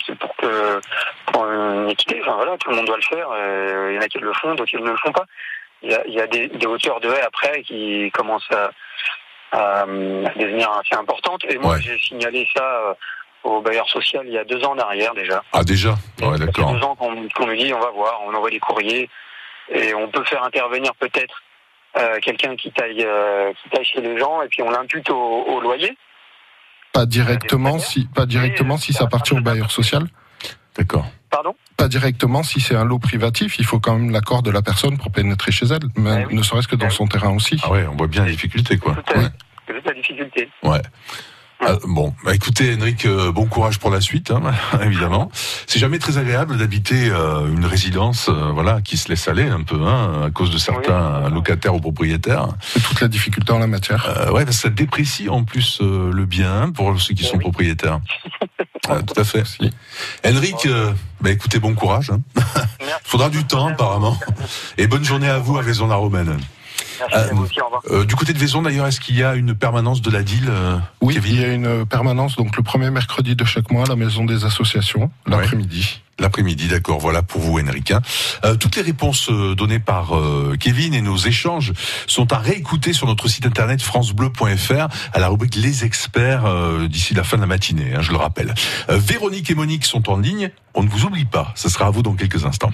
c'est 0.07 0.17
pour 0.17 0.35
que 0.37 0.81
pour 1.31 1.45
une 1.45 1.89
équité. 1.89 2.19
Enfin 2.23 2.33
voilà, 2.35 2.57
tout 2.57 2.71
le 2.71 2.77
monde 2.77 2.85
doit 2.87 2.97
le 2.97 3.03
faire. 3.03 3.27
Il 3.89 3.95
y 3.95 3.97
en 3.99 4.01
a 4.01 4.07
qui 4.07 4.17
le 4.17 4.33
font, 4.33 4.55
d'autres 4.55 4.69
qui 4.71 4.77
ne 4.77 4.89
le 4.89 4.97
font 4.97 5.11
pas. 5.11 5.25
Il 5.83 5.91
y 5.91 5.93
a, 5.93 6.01
il 6.07 6.13
y 6.13 6.21
a 6.21 6.27
des, 6.27 6.47
des 6.47 6.65
hauteurs 6.65 6.99
de 6.99 7.09
haies 7.09 7.21
après 7.21 7.61
qui 7.63 8.09
commencent 8.13 8.49
à, 8.51 8.71
à, 9.51 9.81
à 9.81 9.85
devenir 9.85 10.71
assez 10.71 10.95
importantes. 10.99 11.43
Et 11.49 11.57
moi, 11.59 11.73
Ouais. 11.75 11.81
j'ai 11.81 11.99
signalé 11.99 12.47
ça 12.55 12.63
euh, 12.63 12.93
au 13.43 13.61
bailleur 13.61 13.87
social 13.89 14.23
il 14.27 14.33
y 14.33 14.37
a 14.37 14.43
deux 14.43 14.63
ans 14.63 14.73
en 14.73 14.77
arrière 14.79 15.13
déjà. 15.13 15.43
Ah 15.53 15.63
déjà 15.63 15.95
Ouais, 16.21 16.37
d'accord. 16.37 16.73
deux 16.73 16.81
ans 16.83 16.95
qu'on 16.95 17.11
me 17.11 17.55
dit 17.57 17.73
on 17.73 17.79
va 17.79 17.89
voir, 17.91 18.19
on 18.27 18.33
envoie 18.33 18.49
des 18.49 18.59
courriers 18.59 19.09
et 19.73 19.93
on 19.93 20.07
peut 20.09 20.23
faire 20.25 20.43
intervenir 20.43 20.93
peut-être 20.95 21.41
euh, 21.97 22.19
quelqu'un 22.21 22.55
qui 22.55 22.71
taille 22.71 23.03
euh, 23.03 23.51
qui 23.61 23.69
taille 23.69 23.85
chez 23.85 24.01
les 24.01 24.17
gens 24.17 24.41
et 24.41 24.47
puis 24.47 24.61
on 24.61 24.69
l'impute 24.69 25.09
au, 25.09 25.15
au 25.43 25.59
loyer. 25.61 25.97
Pas 26.93 27.05
directement 27.05 27.79
si, 27.79 28.05
pas 28.13 28.25
directement 28.25 28.77
si 28.77 28.91
ça 28.93 29.05
appartient 29.05 29.33
au 29.33 29.41
bailleur 29.41 29.71
social. 29.71 30.03
D'accord. 30.77 31.05
Pardon? 31.29 31.55
Pas 31.77 31.87
directement 31.87 32.43
si 32.43 32.59
c'est 32.61 32.75
un 32.75 32.83
lot 32.85 32.99
privatif. 32.99 33.59
Il 33.59 33.65
faut 33.65 33.79
quand 33.79 33.93
même 33.97 34.09
l'accord 34.11 34.41
de 34.41 34.51
la 34.51 34.61
personne 34.61 34.97
pour 34.97 35.11
pénétrer 35.11 35.51
chez 35.51 35.65
elle, 35.65 35.79
mais 35.97 36.23
Ah 36.23 36.27
oui. 36.27 36.35
ne 36.35 36.43
serait-ce 36.43 36.67
que 36.67 36.75
dans 36.75 36.85
Ah 36.85 36.89
oui. 36.89 36.95
son 36.95 37.07
terrain 37.07 37.33
aussi. 37.35 37.59
Ah 37.63 37.71
ouais, 37.71 37.85
on 37.87 37.95
voit 37.95 38.07
bien 38.07 38.23
la 38.25 38.31
difficulté, 38.31 38.77
quoi. 38.77 38.95
Tout 39.05 39.19
à- 39.19 39.29
toute 39.73 39.85
la 39.85 39.93
difficulté. 39.93 40.49
Ouais. 40.63 40.81
Euh, 41.63 41.77
bon, 41.85 42.13
bah 42.25 42.33
écoutez, 42.33 42.75
Henrik, 42.75 43.05
euh, 43.05 43.31
bon 43.31 43.45
courage 43.45 43.77
pour 43.77 43.91
la 43.91 44.01
suite, 44.01 44.31
hein, 44.31 44.41
évidemment. 44.81 45.29
C'est 45.67 45.79
jamais 45.79 45.99
très 45.99 46.17
agréable 46.17 46.57
d'habiter 46.57 47.09
euh, 47.09 47.47
une 47.47 47.65
résidence, 47.65 48.29
euh, 48.29 48.51
voilà, 48.51 48.81
qui 48.81 48.97
se 48.97 49.09
laisse 49.09 49.27
aller 49.27 49.43
un 49.47 49.61
peu, 49.61 49.79
hein, 49.85 50.23
à 50.25 50.31
cause 50.31 50.49
de 50.49 50.57
certains 50.57 51.25
Oui. 51.25 51.33
locataires 51.33 51.75
ou 51.75 51.79
propriétaires. 51.79 52.47
C'est 52.61 52.81
toute 52.81 52.99
la 53.01 53.07
difficulté 53.07 53.53
en 53.53 53.59
la 53.59 53.67
matière. 53.67 54.05
Euh, 54.17 54.31
ouais, 54.31 54.51
ça 54.51 54.69
déprécie 54.69 55.29
en 55.29 55.43
plus 55.43 55.79
euh, 55.81 56.11
le 56.11 56.25
bien 56.25 56.71
pour 56.71 56.99
ceux 56.99 57.13
qui 57.13 57.23
sont 57.23 57.37
oui. 57.37 57.41
propriétaires. 57.41 57.99
Tout 58.83 59.19
à 59.19 59.23
fait. 59.23 59.43
Henrik, 60.25 60.65
euh, 60.65 60.91
bah 61.21 61.29
écoutez, 61.29 61.59
bon 61.59 61.75
courage. 61.75 62.09
Hein. 62.09 62.21
Merci. 62.79 63.01
Faudra 63.03 63.29
du 63.29 63.43
temps 63.45 63.67
apparemment. 63.67 64.17
Et 64.77 64.87
bonne 64.87 65.03
journée 65.03 65.29
à 65.29 65.37
vous 65.37 65.57
à 65.57 65.61
Vaison-la-Romaine. 65.61 66.37
Merci 67.09 67.15
Euh, 67.15 67.31
à 67.31 67.33
vous 67.33 67.43
aussi, 67.43 67.61
au 67.61 67.65
revoir. 67.65 67.81
Euh, 67.91 68.05
du 68.05 68.15
côté 68.15 68.33
de 68.33 68.39
Vaison, 68.39 68.61
d'ailleurs, 68.61 68.87
est-ce 68.87 68.99
qu'il 68.99 69.17
y 69.17 69.23
a 69.23 69.35
une 69.35 69.55
permanence 69.55 70.01
de 70.01 70.11
la 70.11 70.23
DIL 70.23 70.45
euh, 70.49 70.77
Oui, 71.01 71.15
Kevin 71.15 71.35
il 71.35 71.41
y 71.41 71.43
a 71.43 71.53
une 71.53 71.85
permanence 71.85 72.35
donc 72.35 72.55
le 72.57 72.63
premier 72.63 72.89
mercredi 72.91 73.35
de 73.35 73.45
chaque 73.45 73.71
mois 73.71 73.85
à 73.85 73.87
la 73.89 73.95
maison 73.95 74.25
des 74.25 74.45
associations 74.45 75.09
l'après-midi. 75.27 76.01
L'après-midi, 76.19 76.67
d'accord. 76.67 76.99
Voilà 76.99 77.23
pour 77.23 77.41
vous, 77.41 77.57
Henrique. 77.59 77.93
Euh, 78.45 78.55
toutes 78.55 78.75
les 78.75 78.83
réponses 78.83 79.29
euh, 79.31 79.55
données 79.55 79.79
par 79.79 80.15
euh, 80.15 80.55
Kevin 80.59 80.93
et 80.93 81.01
nos 81.01 81.17
échanges 81.17 81.73
sont 82.05 82.31
à 82.31 82.37
réécouter 82.37 82.93
sur 82.93 83.07
notre 83.07 83.27
site 83.27 83.45
internet 83.47 83.81
francebleu.fr 83.81 84.87
à 85.13 85.19
la 85.19 85.27
rubrique 85.29 85.55
Les 85.55 85.83
experts 85.83 86.45
euh, 86.45 86.87
d'ici 86.87 87.15
la 87.15 87.23
fin 87.23 87.37
de 87.37 87.41
la 87.41 87.47
matinée, 87.47 87.93
hein, 87.95 88.01
je 88.01 88.11
le 88.11 88.17
rappelle. 88.17 88.53
Euh, 88.89 88.97
Véronique 88.99 89.49
et 89.49 89.55
Monique 89.55 89.85
sont 89.85 90.11
en 90.11 90.17
ligne. 90.17 90.51
On 90.75 90.83
ne 90.83 90.89
vous 90.89 91.05
oublie 91.05 91.25
pas. 91.25 91.53
Ce 91.55 91.69
sera 91.69 91.87
à 91.87 91.89
vous 91.89 92.03
dans 92.03 92.13
quelques 92.13 92.45
instants. 92.45 92.71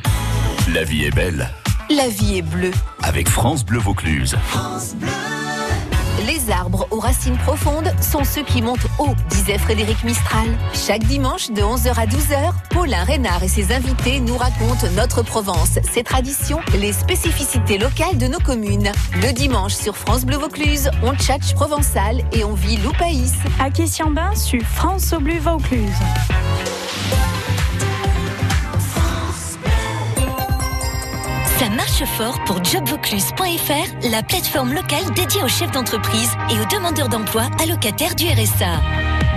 La 0.74 0.84
vie 0.84 1.06
est 1.06 1.16
belle 1.16 1.50
La 1.90 2.10
vie 2.10 2.40
est 2.40 2.42
bleue. 2.42 2.72
avec 3.02 3.30
France 3.30 3.64
Bleu 3.64 3.80
Vaucluse. 3.80 4.36
Les 6.26 6.52
arbres 6.52 6.86
aux 6.92 7.00
racines 7.00 7.38
profondes 7.38 7.94
sont 8.02 8.26
ceux 8.26 8.44
qui 8.44 8.62
montent 8.62 8.88
haut, 9.00 9.16
disait 9.30 9.58
Frédéric 9.58 10.04
Mistral. 10.04 10.48
Chaque 10.74 11.04
dimanche 11.06 11.50
de 11.50 11.62
11h 11.62 11.94
à 11.98 12.06
12h, 12.06 12.52
Paulin 12.72 13.04
Reynard 13.06 13.42
et 13.42 13.48
ses 13.48 13.72
invités 13.72 14.20
nous 14.20 14.36
racontent 14.36 14.88
notre 14.98 15.22
Provence, 15.22 15.80
ses 15.94 16.04
traditions, 16.04 16.60
les 16.78 16.92
spécificités 16.92 17.78
locales 17.78 18.18
de 18.18 18.28
nos 18.28 18.40
communes. 18.40 18.92
Le 19.22 19.32
dimanche 19.32 19.74
sur 19.74 19.96
France 19.96 20.26
Bleu 20.26 20.38
Vaucluse, 20.38 20.90
on 21.04 21.14
tchatche 21.16 21.54
provençal 21.54 22.22
et 22.34 22.44
on 22.44 22.54
vit 22.54 22.78
loupaïs. 22.78 23.34
À 23.60 23.70
Bain 24.10 24.36
sur 24.36 24.62
France 24.62 25.14
au 25.14 25.20
Bleu 25.20 25.40
Vaucluse. 25.40 25.94
Ça 31.60 31.67
marche 31.88 32.04
fort 32.18 32.44
pour 32.46 32.64
jobvaucluse.fr, 32.64 34.10
la 34.12 34.22
plateforme 34.22 34.74
locale 34.74 35.06
dédiée 35.16 35.44
aux 35.44 35.48
chefs 35.48 35.72
d'entreprise 35.72 36.32
et 36.50 36.60
aux 36.60 36.66
demandeurs 36.66 37.08
d'emploi 37.08 37.44
allocataires 37.62 38.16
du 38.16 38.26
RSA. 38.26 38.82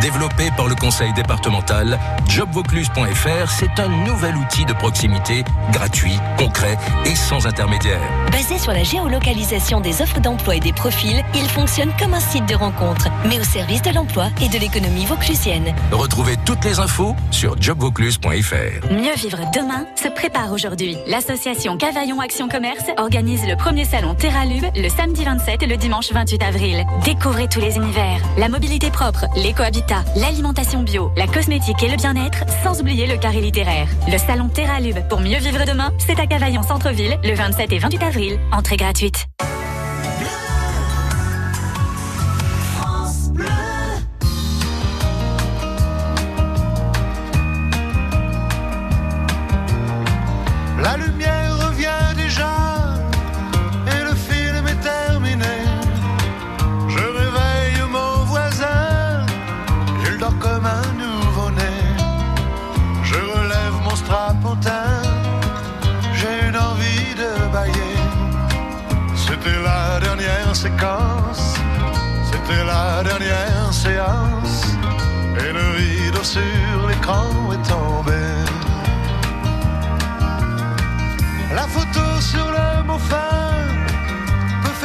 Développé 0.01 0.49
par 0.57 0.67
le 0.67 0.75
conseil 0.75 1.13
départemental, 1.13 1.99
jobvaucluse.fr, 2.27 3.51
c'est 3.51 3.79
un 3.79 3.89
nouvel 3.89 4.35
outil 4.37 4.65
de 4.65 4.73
proximité, 4.73 5.45
gratuit, 5.73 6.15
concret 6.39 6.79
et 7.05 7.15
sans 7.15 7.47
intermédiaire. 7.47 8.01
Basé 8.33 8.59
sur 8.59 8.73
la 8.73 8.83
géolocalisation 8.83 9.81
des 9.81 10.01
offres 10.01 10.21
d'emploi 10.21 10.57
et 10.57 10.61
des 10.61 10.73
profils, 10.73 11.23
il 11.35 11.49
fonctionne 11.51 11.93
comme 11.99 12.15
un 12.15 12.21
site 12.21 12.47
de 12.47 12.55
rencontre, 12.55 13.09
mais 13.27 13.39
au 13.39 13.45
service 13.45 13.83
de 13.83 13.91
l'emploi 13.91 14.29
et 14.41 14.49
de 14.49 14.59
l'économie 14.59 15.05
vauclusienne. 15.05 15.75
Retrouvez 15.93 16.37
toutes 16.47 16.65
les 16.65 16.79
infos 16.79 17.15
sur 17.31 17.61
jobvaucluse.fr. 17.61 18.91
Mieux 18.91 19.15
vivre 19.17 19.51
demain 19.53 19.87
se 19.97 20.09
prépare 20.09 20.53
aujourd'hui. 20.53 20.97
L'association 21.07 21.77
Cavaillon 21.77 22.21
Action 22.21 22.40
Commerce 22.49 22.85
organise 22.99 23.47
le 23.47 23.57
premier 23.57 23.85
salon 23.85 24.15
Terralube 24.15 24.65
le 24.77 24.89
samedi 24.89 25.25
27 25.25 25.63
et 25.63 25.67
le 25.67 25.77
dimanche 25.77 26.13
28 26.13 26.43
avril. 26.43 26.85
Découvrez 27.05 27.49
tous 27.49 27.61
les 27.61 27.77
univers. 27.77 28.21
La 28.39 28.49
mobilité 28.49 28.91
propre, 28.91 29.27
l'écohabitat, 29.37 30.05
l'alimentation 30.17 30.83
bio, 30.83 31.11
la 31.17 31.27
cosmétique 31.27 31.83
et 31.83 31.89
le 31.89 31.97
bien-être, 31.97 32.45
sans 32.63 32.81
oublier 32.81 33.07
le 33.07 33.17
carré 33.17 33.41
littéraire. 33.41 33.89
Le 34.11 34.19
salon 34.19 34.49
Terralube 34.49 34.99
pour 35.09 35.21
mieux 35.21 35.39
vivre 35.39 35.65
demain, 35.67 35.93
c'est 35.99 36.19
à 36.19 36.27
Cavaillon 36.27 36.63
Centre-Ville 36.63 37.19
le 37.23 37.35
27 37.35 37.73
et 37.73 37.79
28 37.79 38.03
avril. 38.03 38.41
Entrée 38.53 38.77
gratuite. 38.77 39.27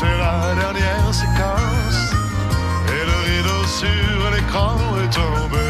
C'est 0.00 0.18
la 0.18 0.54
dernière 0.54 1.12
séquence. 1.12 2.14
Et 2.88 3.04
le 3.10 3.18
rideau 3.28 3.62
sur 3.66 4.30
l'écran 4.34 4.76
est 5.02 5.12
tombé. 5.12 5.69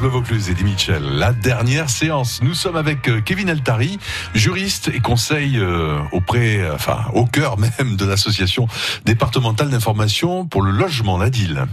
Bleu 0.00 0.08
Vaucluse, 0.08 0.48
Eddie 0.48 0.64
Mitchell. 0.64 1.02
La 1.02 1.34
dernière 1.34 1.90
séance. 1.90 2.40
Nous 2.42 2.54
sommes 2.54 2.76
avec 2.76 3.06
euh, 3.06 3.20
Kevin 3.20 3.50
Altari, 3.50 3.98
juriste 4.34 4.88
et 4.88 5.00
conseil 5.00 5.58
euh, 5.58 5.98
auprès, 6.12 6.70
enfin, 6.70 7.00
au 7.12 7.26
cœur 7.26 7.58
même 7.78 7.96
de 7.96 8.06
l'association 8.06 8.66
départementale 9.04 9.68
d'information 9.68 10.46
pour 10.46 10.62
le 10.62 10.70
logement, 10.70 11.18
l'ADIL. 11.18 11.66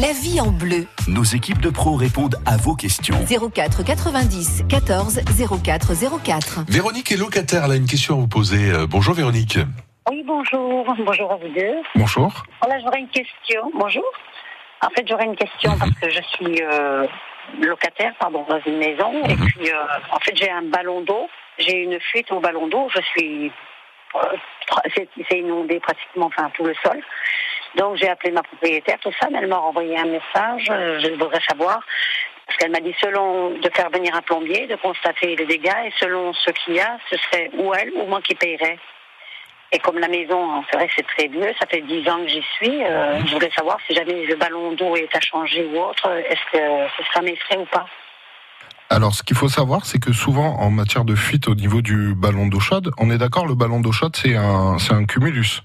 La 0.00 0.12
vie 0.12 0.40
en 0.40 0.52
bleu. 0.52 0.86
Nos 1.08 1.24
équipes 1.24 1.60
de 1.60 1.70
pros 1.70 1.96
répondent 1.96 2.36
à 2.46 2.56
vos 2.56 2.76
questions. 2.76 3.18
04 3.52 3.82
90 3.82 4.62
14 4.68 5.20
04 5.64 5.92
04. 6.22 6.60
Véronique 6.68 7.10
est 7.10 7.16
locataire, 7.16 7.64
elle 7.64 7.72
a 7.72 7.76
une 7.76 7.86
question 7.86 8.14
à 8.14 8.20
vous 8.20 8.28
poser. 8.28 8.70
Euh, 8.70 8.86
Bonjour 8.86 9.14
Véronique. 9.14 9.58
Oui, 10.08 10.22
bonjour. 10.24 10.86
Bonjour 11.04 11.32
à 11.32 11.36
vous 11.36 11.52
deux. 11.52 11.74
Bonjour. 11.96 12.44
Voilà, 12.62 12.80
j'aurais 12.84 13.00
une 13.00 13.08
question. 13.08 13.62
Bonjour. 13.76 14.04
En 14.80 14.90
fait, 14.90 15.04
j'aurais 15.08 15.24
une 15.24 15.34
question 15.34 15.76
parce 15.76 15.90
que 15.90 16.08
je 16.08 16.20
suis 16.36 16.62
euh, 16.62 17.04
locataire, 17.60 18.14
pardon, 18.18 18.44
dans 18.48 18.60
une 18.60 18.78
maison. 18.78 19.12
Et 19.24 19.34
puis, 19.36 19.70
euh, 19.70 19.84
en 20.10 20.18
fait, 20.20 20.36
j'ai 20.36 20.50
un 20.50 20.62
ballon 20.62 21.00
d'eau. 21.02 21.28
J'ai 21.58 21.82
une 21.82 21.98
fuite 22.00 22.30
au 22.32 22.40
ballon 22.40 22.66
d'eau. 22.68 22.88
Je 22.94 23.00
suis. 23.02 23.52
euh, 24.14 24.20
c'est 24.94 25.38
inondé 25.38 25.80
pratiquement, 25.80 26.26
enfin, 26.26 26.50
tout 26.54 26.64
le 26.64 26.74
sol. 26.84 27.00
Donc, 27.76 27.96
j'ai 27.96 28.08
appelé 28.08 28.30
ma 28.32 28.42
propriétaire, 28.42 28.98
tout 29.00 29.12
ça, 29.20 29.28
mais 29.30 29.38
elle 29.38 29.48
m'a 29.48 29.58
renvoyé 29.58 29.98
un 29.98 30.06
message. 30.06 30.66
euh, 30.70 31.00
Je 31.00 31.08
voudrais 31.12 31.40
savoir. 31.48 31.80
Parce 32.46 32.56
qu'elle 32.58 32.70
m'a 32.70 32.80
dit, 32.80 32.94
selon 33.00 33.50
de 33.50 33.70
faire 33.74 33.90
venir 33.90 34.14
un 34.14 34.22
plombier, 34.22 34.66
de 34.66 34.76
constater 34.76 35.36
les 35.36 35.44
dégâts, 35.44 35.84
et 35.84 35.92
selon 35.98 36.32
ce 36.32 36.50
qu'il 36.50 36.74
y 36.74 36.80
a, 36.80 36.98
ce 37.10 37.16
serait 37.18 37.50
ou 37.58 37.74
elle 37.74 37.92
ou 37.94 38.06
moi 38.06 38.22
qui 38.22 38.34
payerais. 38.34 38.78
Et 39.70 39.78
comme 39.80 39.98
la 39.98 40.08
maison, 40.08 40.64
c'est 40.70 40.76
vrai 40.76 40.86
que 40.86 40.94
c'est 40.96 41.06
très 41.06 41.28
vieux, 41.28 41.52
ça 41.60 41.66
fait 41.66 41.82
10 41.82 42.08
ans 42.08 42.18
que 42.22 42.28
j'y 42.28 42.42
suis, 42.56 42.82
euh, 42.84 43.20
je 43.26 43.34
voulais 43.34 43.50
savoir 43.54 43.76
si 43.86 43.94
jamais 43.94 44.24
le 44.24 44.34
ballon 44.36 44.72
d'eau 44.72 44.96
est 44.96 45.14
à 45.14 45.20
changer 45.20 45.66
ou 45.66 45.78
autre, 45.78 46.10
est-ce 46.10 46.52
que 46.52 46.88
ce 46.96 47.04
sera 47.04 47.20
mes 47.20 47.36
frais 47.36 47.58
ou 47.58 47.66
pas 47.66 47.86
Alors, 48.88 49.14
ce 49.14 49.22
qu'il 49.22 49.36
faut 49.36 49.50
savoir, 49.50 49.84
c'est 49.84 49.98
que 49.98 50.12
souvent, 50.12 50.58
en 50.58 50.70
matière 50.70 51.04
de 51.04 51.14
fuite 51.14 51.48
au 51.48 51.54
niveau 51.54 51.82
du 51.82 52.14
ballon 52.14 52.46
d'eau 52.46 52.60
chaude, 52.60 52.92
on 52.96 53.10
est 53.10 53.18
d'accord, 53.18 53.46
le 53.46 53.54
ballon 53.54 53.80
d'eau 53.80 53.92
chaude, 53.92 54.16
c'est 54.16 54.36
un, 54.36 54.78
c'est 54.78 54.94
un 54.94 55.04
cumulus. 55.04 55.62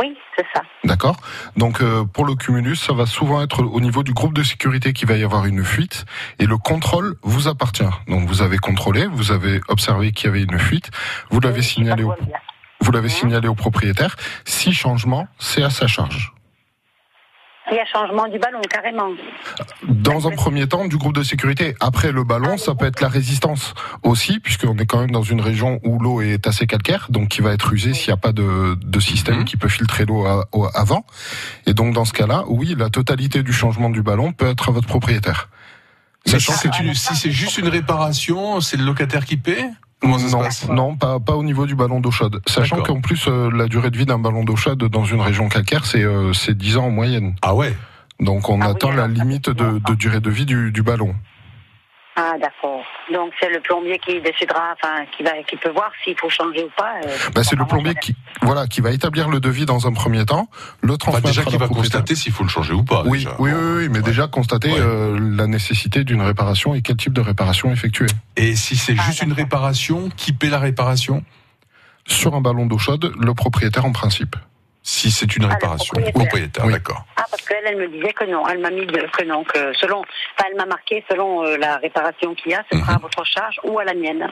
Oui, 0.00 0.16
c'est 0.36 0.46
ça. 0.52 0.62
D'accord 0.82 1.16
Donc 1.56 1.80
euh, 1.80 2.02
pour 2.04 2.24
le 2.24 2.34
cumulus, 2.34 2.74
ça 2.74 2.92
va 2.92 3.06
souvent 3.06 3.40
être 3.40 3.62
au 3.62 3.80
niveau 3.80 4.02
du 4.02 4.12
groupe 4.12 4.34
de 4.34 4.42
sécurité 4.42 4.92
qu'il 4.92 5.06
va 5.06 5.16
y 5.16 5.22
avoir 5.22 5.46
une 5.46 5.62
fuite 5.62 6.06
et 6.40 6.46
le 6.46 6.56
contrôle 6.56 7.14
vous 7.22 7.46
appartient. 7.46 7.84
Donc 8.08 8.26
vous 8.26 8.42
avez 8.42 8.58
contrôlé, 8.58 9.06
vous 9.06 9.30
avez 9.30 9.60
observé 9.68 10.10
qu'il 10.10 10.26
y 10.26 10.28
avait 10.30 10.42
une 10.42 10.58
fuite, 10.58 10.90
vous 11.30 11.38
l'avez 11.38 11.62
signalé 11.62 12.02
au 12.02 12.14
vous 12.82 12.92
l'avez 12.92 13.08
signalé 13.08 13.48
au 13.48 13.54
propriétaire. 13.54 14.16
Si 14.44 14.72
changement, 14.72 15.26
c'est 15.38 15.62
à 15.62 15.70
sa 15.70 15.86
charge. 15.86 16.32
Il 17.70 17.76
y 17.76 17.78
a 17.78 17.86
changement 17.86 18.26
du 18.28 18.38
ballon, 18.40 18.60
carrément. 18.68 19.10
Dans 19.88 20.26
un 20.26 20.32
premier 20.32 20.66
temps, 20.66 20.86
du 20.88 20.96
groupe 20.98 21.14
de 21.14 21.22
sécurité. 21.22 21.74
Après 21.80 22.10
le 22.10 22.24
ballon, 22.24 22.58
ça 22.58 22.74
peut 22.74 22.86
être 22.86 23.00
la 23.00 23.08
résistance 23.08 23.72
aussi, 24.02 24.40
puisqu'on 24.40 24.76
est 24.78 24.84
quand 24.84 24.98
même 25.00 25.12
dans 25.12 25.22
une 25.22 25.40
région 25.40 25.78
où 25.84 25.98
l'eau 26.00 26.20
est 26.20 26.46
assez 26.48 26.66
calcaire, 26.66 27.06
donc 27.08 27.28
qui 27.28 27.40
va 27.40 27.52
être 27.52 27.72
usée 27.72 27.94
s'il 27.94 28.08
n'y 28.08 28.14
a 28.14 28.16
pas 28.18 28.32
de, 28.32 28.74
de 28.74 29.00
système 29.00 29.44
qui 29.44 29.56
peut 29.56 29.68
filtrer 29.68 30.04
l'eau 30.04 30.26
avant. 30.74 31.06
Et 31.66 31.72
donc 31.72 31.94
dans 31.94 32.04
ce 32.04 32.12
cas-là, 32.12 32.44
oui, 32.48 32.74
la 32.76 32.90
totalité 32.90 33.42
du 33.44 33.52
changement 33.52 33.90
du 33.90 34.02
ballon 34.02 34.32
peut 34.32 34.48
être 34.48 34.68
à 34.68 34.72
votre 34.72 34.88
propriétaire. 34.88 35.48
Mais 36.26 36.32
Sachant 36.32 36.54
que- 36.68 36.94
si 36.94 37.14
c'est 37.16 37.30
juste 37.30 37.58
une 37.58 37.68
réparation, 37.68 38.60
c'est 38.60 38.76
le 38.76 38.84
locataire 38.84 39.24
qui 39.24 39.36
paie? 39.36 39.64
Comment 40.02 40.18
ça 40.18 40.26
se 40.28 40.32
non, 40.32 40.42
passe? 40.42 40.68
Non, 40.68 40.96
pas, 40.96 41.20
pas 41.20 41.34
au 41.34 41.44
niveau 41.44 41.64
du 41.64 41.74
ballon 41.74 42.00
d'eau 42.00 42.10
chaude. 42.10 42.42
Sachant 42.46 42.82
qu'en 42.82 43.00
plus, 43.00 43.26
euh, 43.28 43.50
la 43.54 43.68
durée 43.68 43.90
de 43.90 43.96
vie 43.96 44.04
d'un 44.04 44.18
ballon 44.18 44.44
d'eau 44.44 44.56
chaude 44.56 44.84
dans 44.84 45.04
une 45.04 45.20
région 45.20 45.48
calcaire, 45.48 45.86
c'est 45.86 46.02
euh, 46.02 46.32
c'est 46.32 46.56
10 46.56 46.76
ans 46.76 46.86
en 46.86 46.90
moyenne. 46.90 47.34
Ah 47.40 47.54
ouais? 47.54 47.74
Donc 48.20 48.48
on 48.50 48.60
Ah 48.60 48.66
oui, 48.66 48.70
atteint 48.72 48.92
la 48.94 49.06
limite 49.06 49.48
de, 49.48 49.78
de 49.78 49.94
durée 49.94 50.20
de 50.20 50.30
vie 50.30 50.44
du, 50.44 50.70
du 50.72 50.82
ballon. 50.82 51.14
Ah, 52.14 52.34
d'accord. 52.38 52.82
Donc 53.12 53.32
c'est 53.40 53.48
le 53.48 53.60
plombier 53.60 53.98
qui 53.98 54.20
décidera, 54.20 54.74
enfin, 54.74 55.04
qui, 55.16 55.22
va, 55.22 55.30
qui 55.48 55.56
peut 55.56 55.70
voir 55.70 55.90
s'il 56.04 56.14
faut 56.18 56.28
changer 56.28 56.62
ou 56.64 56.70
pas. 56.76 56.96
euh, 57.06 57.16
Bah, 57.34 57.42
c'est 57.42 57.56
le 57.56 57.62
enfin, 57.62 57.76
plombier 57.76 57.94
qui, 57.94 58.14
voilà, 58.42 58.66
qui 58.66 58.82
va 58.82 58.90
établir 58.90 59.30
le 59.30 59.40
devis 59.40 59.64
dans 59.64 59.86
un 59.86 59.92
premier 59.94 60.26
temps, 60.26 60.48
le 60.82 60.90
Enfin, 60.92 60.98
transmettre 60.98 61.26
déjà 61.28 61.40
à 61.40 61.44
qui 61.46 61.56
va 61.56 61.68
constater 61.68 62.14
s'il 62.14 62.32
faut 62.32 62.42
le 62.44 62.50
changer 62.50 62.74
ou 62.74 62.84
pas. 62.84 63.02
Oui, 63.06 63.18
déjà. 63.20 63.36
oui, 63.38 63.50
oui, 63.52 63.72
oui, 63.78 63.88
mais 63.88 63.98
Ouais. 64.00 64.04
déjà 64.04 64.26
constater 64.28 64.70
Ouais. 64.72 64.78
euh, 64.78 65.18
la 65.36 65.46
nécessité 65.46 66.04
d'une 66.04 66.20
réparation 66.20 66.74
et 66.74 66.82
quel 66.82 66.96
type 66.96 67.14
de 67.14 67.22
réparation 67.22 67.72
effectuer. 67.72 68.08
Et 68.36 68.56
si 68.56 68.76
c'est 68.76 68.94
Ah, 68.98 69.02
juste 69.04 69.22
une 69.22 69.32
réparation, 69.32 70.10
qui 70.16 70.34
paie 70.34 70.50
la 70.50 70.58
réparation? 70.58 71.24
Sur 72.06 72.34
un 72.34 72.40
ballon 72.40 72.66
d'eau 72.66 72.78
chaude, 72.78 73.12
le 73.18 73.32
propriétaire 73.32 73.86
en 73.86 73.92
principe. 73.92 74.36
Si 74.84 75.10
c'est 75.12 75.36
une 75.36 75.44
Ah, 75.44 75.48
le 75.48 75.54
réparation. 75.54 75.94
propriétaire. 76.12 76.64
Oui. 76.66 76.72
d'accord. 76.72 77.04
Ah, 77.16 77.24
parce 77.30 77.42
qu'elle, 77.44 77.62
elle 77.66 77.76
me 77.76 77.88
disait 77.88 78.12
que 78.12 78.24
non. 78.30 78.46
Elle 78.48 78.58
m'a 78.60 78.70
mis 78.70 78.84
que 78.86 79.24
non, 79.24 79.44
que 79.44 79.72
selon, 79.74 79.98
enfin, 80.00 80.48
elle 80.50 80.56
m'a 80.56 80.66
marqué 80.66 81.04
selon 81.08 81.44
euh, 81.44 81.56
la 81.56 81.76
réparation 81.76 82.34
qu'il 82.34 82.50
y 82.52 82.54
a, 82.54 82.64
ce 82.70 82.78
sera 82.78 82.94
à 82.94 82.96
Mhm. 82.96 83.02
votre 83.02 83.24
charge 83.24 83.60
ou 83.64 83.78
à 83.78 83.84
la 83.84 83.94
mienne. 83.94 84.26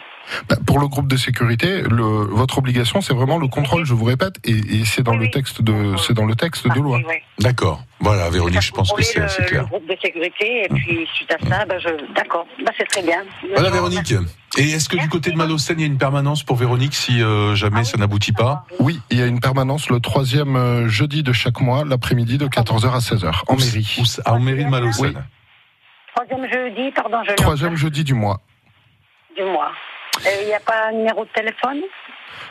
Bah, 0.49 0.57
pour 0.67 0.81
le 0.81 0.89
groupe 0.89 1.07
de 1.07 1.17
sécurité, 1.17 1.83
le, 1.83 2.03
votre 2.03 2.59
obligation, 2.59 3.01
c'est 3.01 3.15
vraiment 3.15 3.39
le 3.39 3.47
contrôle, 3.47 3.85
je 3.85 3.95
vous 3.95 4.05
répète, 4.05 4.35
et, 4.45 4.51
et 4.51 4.85
c'est 4.85 5.03
dans 5.03 5.13
Oui, 5.17 5.27
le 5.27 5.31
texte 5.31 5.63
de, 5.63 5.97
c'est 5.99 6.15
dans 6.15 6.27
le 6.27 6.35
texte 6.35 6.67
de 6.67 6.81
loi. 6.81 6.97
Oui, 6.99 7.05
oui. 7.09 7.15
D'accord. 7.39 7.83
Voilà, 8.03 8.31
Véronique, 8.31 8.63
je 8.63 8.73
pense 8.73 8.93
que 8.93 9.03
c'est 9.03 9.21
assez 9.21 9.43
le 9.43 9.49
clair. 9.49 9.67
groupe 9.69 9.87
de 9.87 9.97
sécurité, 10.03 10.65
et 10.65 10.69
puis 10.69 11.07
suite 11.15 11.31
à 11.33 11.39
ça, 11.47 11.67
ben, 11.67 11.79
je, 11.79 12.13
d'accord, 12.15 12.47
ben, 12.59 12.73
c'est 12.79 12.87
très 12.89 13.03
bien. 13.03 13.23
Voilà, 13.55 13.69
Véronique. 13.71 14.15
Et 14.59 14.71
est-ce 14.71 14.89
que 14.89 14.97
du 14.97 15.09
côté 15.09 15.31
de 15.31 15.37
Malocène, 15.37 15.79
il 15.79 15.83
y 15.83 15.85
a 15.85 15.87
une 15.87 15.99
permanence 15.99 16.43
pour 16.43 16.57
Véronique 16.57 16.95
si 16.95 17.23
euh, 17.23 17.55
jamais 17.55 17.77
Ah 17.77 17.81
oui. 17.81 17.87
ça 17.87 17.99
n'aboutit 17.99 18.33
pas 18.33 18.65
Oui, 18.81 18.99
il 19.11 19.19
y 19.19 19.23
a 19.23 19.27
une 19.27 19.39
permanence 19.41 19.91
le 19.91 20.01
troisième 20.01 20.57
euh, 20.57 20.89
jeudi 20.89 21.23
de 21.23 21.33
chaque 21.33 21.61
mois, 21.61 21.85
l'après-midi 21.85 22.39
de 22.39 22.47
14h 22.47 22.91
à 22.91 22.99
16h, 22.99 23.43
en 23.49 23.55
Où- 23.55 23.59
mairie. 23.59 24.03
En 24.27 24.41
mairie 24.41 24.65
de 24.65 24.71
Malocène. 24.71 25.23
Troisième 26.17 26.51
jeudi, 26.53 26.91
pardon, 26.93 27.19
je 27.29 27.35
Troisième 27.35 27.77
jeudi 27.77 28.03
du 28.03 28.15
mois. 28.15 28.41
du 29.37 29.45
mois. 29.45 29.71
Euh, 30.27 30.31
Il 30.43 30.49
n'y 30.49 30.55
a 30.55 30.61
pas 30.61 30.89
un 30.89 30.93
numéro 30.93 31.25
de 31.25 31.31
téléphone? 31.31 31.81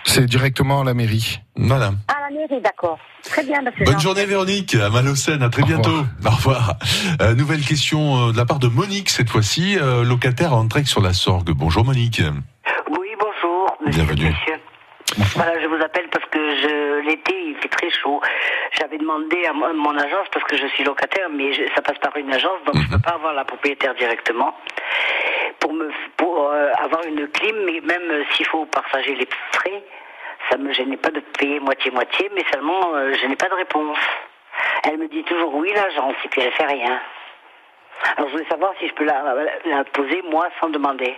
C'est 0.05 0.25
directement 0.25 0.81
à 0.81 0.83
la 0.83 0.93
mairie. 0.93 1.39
Voilà. 1.55 1.91
Ah, 2.07 2.15
la 2.29 2.35
mairie, 2.35 2.61
d'accord. 2.61 2.97
Très 3.23 3.43
bien. 3.43 3.59
c'est 3.77 3.83
Bonne 3.83 3.99
journée 3.99 4.25
Véronique, 4.25 4.75
à 4.75 4.89
Malocène, 4.89 5.43
à 5.43 5.49
très 5.49 5.63
Au 5.63 5.65
bientôt. 5.65 5.89
revoir. 5.91 6.05
Au 6.25 6.29
revoir. 6.35 6.75
Euh, 7.21 7.35
nouvelle 7.35 7.61
question 7.61 8.29
euh, 8.29 8.31
de 8.31 8.37
la 8.37 8.45
part 8.45 8.59
de 8.59 8.67
Monique 8.67 9.09
cette 9.09 9.29
fois-ci, 9.29 9.77
euh, 9.77 10.03
locataire 10.03 10.53
à 10.53 10.57
Entraigue 10.57 10.87
sur 10.87 11.01
la 11.01 11.13
Sorgue. 11.13 11.51
Bonjour 11.51 11.83
Monique. 11.85 12.21
Oui, 12.91 13.07
bonjour, 13.19 13.77
monsieur. 13.85 14.03
Bienvenue. 14.03 14.29
monsieur. 14.29 14.55
Voilà, 15.35 15.59
je 15.59 15.67
vous 15.67 15.81
appelle 15.83 16.07
parce 16.09 16.25
que 16.25 16.39
je, 16.55 16.99
l'été, 17.01 17.33
il 17.41 17.55
fait 17.57 17.67
très 17.69 17.89
chaud. 17.89 18.21
J'avais 18.79 18.97
demandé 18.97 19.45
à 19.45 19.53
mon 19.53 19.73
mon 19.73 19.97
agence, 19.97 20.27
parce 20.31 20.45
que 20.45 20.55
je 20.57 20.67
suis 20.67 20.83
locataire, 20.83 21.27
mais 21.29 21.51
je- 21.53 21.67
ça 21.75 21.81
passe 21.81 21.97
par 21.99 22.15
une 22.17 22.31
agence, 22.33 22.63
donc 22.65 22.75
je 22.75 22.81
Mhm. 22.81 22.89
peux 22.91 22.99
pas 22.99 23.11
avoir 23.15 23.33
la 23.33 23.43
propriétaire 23.45 23.93
directement, 23.95 24.55
pour 25.59 25.73
me 25.73 25.89
pour 26.17 26.49
euh, 26.51 26.71
avoir 26.77 27.03
une 27.05 27.27
clim, 27.29 27.55
mais 27.65 27.79
même 27.81 28.09
euh, 28.11 28.23
s'il 28.31 28.45
faut 28.47 28.65
partager 28.65 29.15
les 29.15 29.27
frais, 29.51 29.83
ça 30.49 30.57
me 30.57 30.71
gênait 30.73 30.97
pas 30.97 31.11
de 31.11 31.19
payer 31.19 31.59
moitié-moitié, 31.59 32.29
mais 32.33 32.43
seulement 32.51 32.93
euh, 32.95 33.13
je 33.13 33.25
n'ai 33.27 33.35
pas 33.35 33.49
de 33.49 33.55
réponse. 33.55 33.97
Elle 34.83 34.97
me 34.97 35.07
dit 35.07 35.23
toujours 35.23 35.53
oui, 35.55 35.71
l'agence, 35.73 36.15
et 36.23 36.27
puis 36.29 36.41
elle 36.41 36.51
fait 36.53 36.65
rien. 36.65 36.99
Alors 38.17 38.29
je 38.29 38.33
voulais 38.33 38.49
savoir 38.49 38.73
si 38.79 38.87
je 38.87 38.93
peux 38.93 39.03
la, 39.03 39.23
la 39.65 39.83
poser, 39.85 40.21
moi, 40.31 40.47
sans 40.61 40.69
demander. 40.69 41.15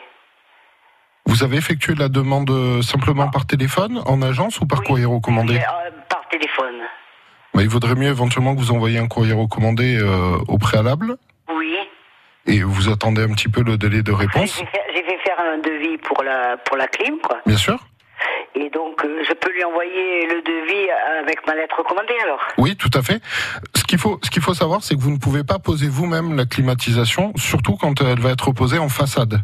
Vous 1.32 1.44
avez 1.46 1.56
effectué 1.56 1.96
la 1.96 2.10
demande 2.10 2.50
euh, 2.50 2.82
simplement 2.82 3.30
par 3.30 3.46
téléphone, 3.46 4.02
en 4.06 4.22
agence 4.22 4.60
ou 4.60 4.66
par 4.66 4.80
Oui. 4.80 4.86
courrier 4.86 5.06
recommandé 5.06 5.56
Euh, 5.56 5.90
Par 6.10 6.28
téléphone. 6.30 6.76
Il 7.56 7.70
vaudrait 7.70 7.96
mieux 7.96 8.10
éventuellement 8.10 8.54
que 8.54 8.60
vous 8.60 8.72
envoyiez 8.72 8.98
un 9.00 9.08
courrier 9.08 9.32
recommandé 9.32 9.98
euh, 9.98 10.36
au 10.50 10.58
préalable 10.58 11.16
Oui. 11.58 11.74
et 12.48 12.64
vous 12.64 12.90
attendez 12.90 13.24
un 13.24 13.30
petit 13.30 13.48
peu 13.48 13.64
le 13.64 13.78
délai 13.78 14.04
de 14.04 14.12
réponse, 14.12 14.58
j'ai 14.94 15.04
fait 15.04 15.18
faire 15.24 15.38
un 15.40 15.58
devis 15.60 15.98
pour 16.00 16.22
la 16.22 16.58
pour 16.58 16.76
la 16.76 16.88
clim, 16.88 17.16
quoi. 17.24 17.38
bien 17.46 17.56
sûr. 17.58 17.78
Et 18.54 18.70
donc, 18.70 19.04
euh, 19.06 19.24
je 19.28 19.34
peux 19.34 19.52
lui 19.54 19.64
envoyer 19.64 20.28
le 20.28 20.42
devis 20.42 20.90
avec 21.24 21.48
ma 21.48 21.56
lettre 21.56 21.78
recommandée, 21.78 22.14
alors. 22.26 22.42
Oui, 22.58 22.76
tout 22.76 22.92
à 22.94 23.02
fait. 23.02 23.22
Ce 23.74 23.84
qu'il 23.86 23.98
faut, 23.98 24.20
ce 24.22 24.30
qu'il 24.30 24.42
faut 24.42 24.54
savoir, 24.54 24.84
c'est 24.84 24.96
que 24.96 25.00
vous 25.00 25.10
ne 25.12 25.18
pouvez 25.18 25.46
pas 25.46 25.58
poser 25.60 25.88
vous-même 25.88 26.36
la 26.36 26.46
climatisation, 26.46 27.32
surtout 27.38 27.78
quand 27.78 28.02
elle 28.02 28.20
va 28.20 28.32
être 28.32 28.52
posée 28.52 28.78
en 28.80 28.90
façade, 28.90 29.42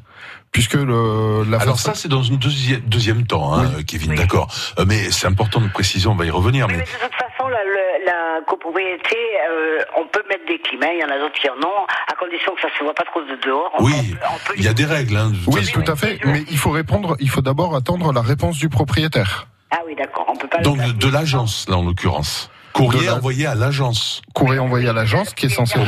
puisque 0.57 0.73
le, 0.73 1.43
la 1.47 1.59
Alors 1.59 1.77
ça 1.77 1.93
c'est 1.93 2.07
dans 2.07 2.23
une 2.23 2.37
deuxième, 2.37 2.79
deuxième 2.81 3.27
temps, 3.27 3.53
hein, 3.53 3.69
Kevin, 3.85 4.09
Oui. 4.09 4.17
d'accord. 4.17 4.47
Euh, 4.79 4.85
mais 4.87 5.11
c'est 5.11 5.27
important 5.27 5.61
de 5.61 5.67
préciser, 5.67 6.07
on 6.07 6.15
va 6.15 6.25
y 6.25 6.31
revenir. 6.31 6.65
Oui, 6.65 6.73
Mais 6.73 6.77
mais 6.79 6.83
de 6.83 6.89
toute 6.89 7.13
façon, 7.13 7.47
la, 7.47 8.41
copropriété, 8.47 9.15
euh, 9.51 9.83
on 9.97 10.07
peut 10.07 10.23
mettre 10.27 10.47
des 10.47 10.57
climats, 10.57 10.91
il 10.93 10.99
y 10.99 11.03
en 11.03 11.09
a 11.09 11.19
d'autres 11.19 11.39
qui 11.39 11.47
en 11.47 11.53
ont, 11.53 11.85
à 12.11 12.15
condition 12.15 12.55
que 12.55 12.61
ça 12.61 12.69
se 12.75 12.83
voit 12.83 12.95
pas 12.95 13.03
trop 13.03 13.21
de 13.21 13.35
dehors. 13.45 13.69
On- 13.77 13.83
oui, 13.85 13.93
on 13.93 14.03
peut- 14.13 14.17
on 14.33 14.47
peut 14.47 14.53
il 14.57 14.63
y 14.63 14.67
a 14.67 14.73
des 14.73 14.85
règles. 14.85 15.15
Hein, 15.15 15.29
de 15.29 15.37
oui, 15.53 15.63
façon. 15.63 15.79
tout 15.83 15.91
à 15.91 15.95
fait. 15.95 16.19
Mais 16.25 16.43
il 16.49 16.57
faut 16.57 16.71
répondre. 16.71 17.15
Il 17.19 17.29
faut 17.29 17.41
d'abord 17.41 17.75
attendre 17.75 18.11
la 18.11 18.21
réponse 18.23 18.57
du 18.57 18.69
propriétaire. 18.69 19.45
Ah 19.69 19.81
oui, 19.85 19.93
d'accord, 19.95 20.25
on 20.27 20.35
peut 20.37 20.47
pas. 20.47 20.57
Donc 20.61 20.79
de, 20.79 21.09
l'agence, 21.11 21.67
là 21.69 21.77
en 21.77 21.83
l'occurrence. 21.85 22.49
Courrier 22.73 23.05
la- 23.07 23.15
envoyé 23.15 23.45
à 23.45 23.53
l'agence. 23.53 24.21
Courrier 24.33 24.59
envoyé 24.59 24.89
à 24.89 24.93
l'agence 24.93 25.33
qui 25.35 25.45
est 25.45 25.49
censé. 25.49 25.77
Mon 25.77 25.85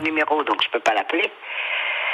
numéro, 0.00 0.44
donc 0.44 0.56
je 0.64 0.70
peux 0.72 0.80
pas 0.80 0.94
l'appeler. 0.94 1.30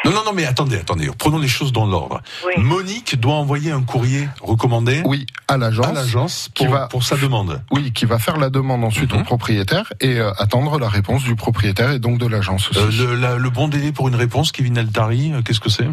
Non, 0.05 0.13
non, 0.13 0.23
non, 0.25 0.33
mais 0.33 0.45
attendez, 0.47 0.77
attendez. 0.77 1.11
Prenons 1.19 1.39
les 1.39 1.49
choses 1.49 1.73
dans 1.73 1.85
l'ordre. 1.87 2.21
Oui. 2.47 2.53
Monique 2.63 3.19
doit 3.19 3.35
envoyer 3.35 3.73
un 3.73 3.83
courrier 3.83 4.29
recommandé 4.41 5.03
Oui, 5.05 5.27
à 5.49 5.57
l'agence. 5.57 5.87
à 5.87 5.93
l'agence 5.93 6.49
qui 6.55 6.65
pour, 6.65 6.75
va- 6.75 6.87
pour 6.87 7.03
sa 7.03 7.17
demande. 7.17 7.63
Oui, 7.73 7.93
qui 7.93 8.05
va 8.07 8.19
faire 8.19 8.37
la 8.39 8.49
demande 8.49 8.85
ensuite 8.85 9.13
Mhm. 9.13 9.21
au 9.21 9.25
propriétaire 9.25 9.93
et 10.01 10.19
euh, 10.21 10.31
attendre 10.39 10.79
la 10.79 10.89
réponse 10.89 11.25
du 11.25 11.35
propriétaire 11.35 11.91
et 11.91 11.99
donc 11.99 12.19
de 12.19 12.27
l'agence 12.27 12.71
aussi. 12.71 12.79
Euh, 12.79 13.07
le, 13.09 13.17
la- 13.17 13.37
le 13.37 13.51
bon 13.51 13.67
délai 13.69 13.91
pour 13.93 14.09
une 14.09 14.15
réponse, 14.15 14.53
Kevin 14.53 14.79
Altari, 14.79 15.33
euh, 15.33 15.43
qu'est-ce 15.43 15.61
que 15.61 15.69
c'est? 15.71 15.89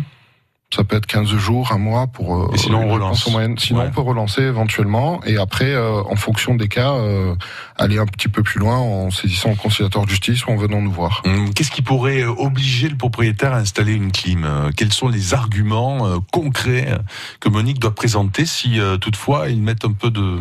Ça 0.76 0.84
peut 0.84 0.98
être 0.98 1.06
15 1.06 1.28
jours, 1.38 1.72
un 1.72 1.78
mois 1.78 2.08
pour. 2.08 2.36
euh, 2.36 2.50
Et 2.54 2.58
sinon, 2.58 2.82
on 2.84 2.94
relance. 2.94 3.30
moyenne. 3.32 3.58
Sinon, 3.58 3.80
Ouais. 3.80 3.86
on 3.88 3.92
peut 3.92 4.02
relancer 4.02 4.42
éventuellement 4.42 5.22
et 5.26 5.38
après, 5.38 5.72
euh, 5.74 6.02
en 6.04 6.16
fonction 6.18 6.56
des 6.56 6.68
cas, 6.68 6.92
euh, 6.94 7.34
aller 7.78 7.98
un 7.98 8.06
petit 8.06 8.28
peu 8.28 8.44
plus 8.44 8.60
loin 8.60 8.78
en 8.78 9.10
saisissant 9.10 9.50
le 9.52 9.56
conciliateur 9.56 10.04
de 10.06 10.10
justice 10.10 10.46
ou 10.46 10.52
en 10.52 10.58
venant 10.58 10.82
nous 10.82 10.92
voir. 10.92 11.22
Hum, 11.26 11.54
Qu'est-ce 11.54 11.72
qui 11.72 11.82
pourrait 11.82 12.24
obliger 12.26 12.90
le 12.90 12.98
propriétaire 12.98 13.54
à 13.54 13.58
installer 13.58 13.94
une 13.94 14.12
clim 14.12 14.46
Quels 14.76 14.92
sont 14.94 15.08
les 15.08 15.34
arguments 15.34 16.20
concrets 16.32 16.98
que 17.40 17.48
Monique 17.50 17.80
doit 17.80 17.96
présenter 17.96 18.46
si 18.46 18.80
toutefois 19.00 19.50
il 19.50 19.62
met 19.62 19.86
un 19.86 19.92
peu 19.94 20.10
de, 20.12 20.40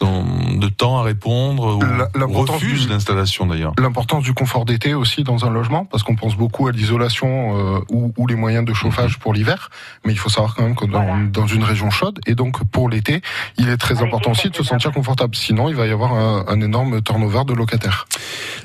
de 0.00 0.68
temps 0.68 0.98
à 0.98 1.02
répondre 1.02 1.76
ou 1.76 2.18
l'importance 2.18 2.56
refuse 2.56 2.86
du- 2.86 2.88
l'installation 2.92 3.46
d'ailleurs 3.46 3.72
L'importance 3.78 4.22
du 4.24 4.32
confort 4.34 4.64
d'été 4.64 4.94
aussi 4.94 5.22
dans 5.24 5.44
un 5.44 5.50
logement, 5.50 5.84
parce 5.84 6.02
qu'on 6.02 6.16
pense 6.16 6.36
beaucoup 6.36 6.66
à 6.66 6.72
l'isolation 6.72 7.76
euh, 7.76 7.80
ou, 7.90 8.12
ou 8.16 8.26
les 8.26 8.34
moyens 8.36 8.64
de 8.64 8.72
chauffage 8.74 9.18
pour 9.18 9.32
l'hiver, 9.34 9.70
mais 10.04 10.12
il 10.12 10.16
faut 10.18 10.28
savoir 10.28 10.54
quand 10.54 10.62
même 10.62 10.74
que 10.76 10.84
dans, 10.86 11.02
Voilà. 11.02 11.24
dans 11.32 11.46
une 11.46 11.62
région 11.64 11.90
chaude, 11.90 12.20
et 12.26 12.34
donc 12.34 12.62
pour 12.64 12.88
l'été, 12.88 13.22
il 13.58 13.68
est 13.68 13.76
très 13.76 14.02
important 14.02 14.32
aussi 14.32 14.50
de 14.50 14.56
se 14.56 14.64
sentir 14.64 14.92
confortable. 14.92 15.34
Sinon, 15.36 15.68
il 15.68 15.74
va 15.74 15.86
y 15.86 15.90
avoir 15.90 16.12
un, 16.14 16.44
un 16.48 16.60
énorme 16.60 17.00
turnover 17.02 17.44
de 17.46 17.54
locataires. 17.54 18.06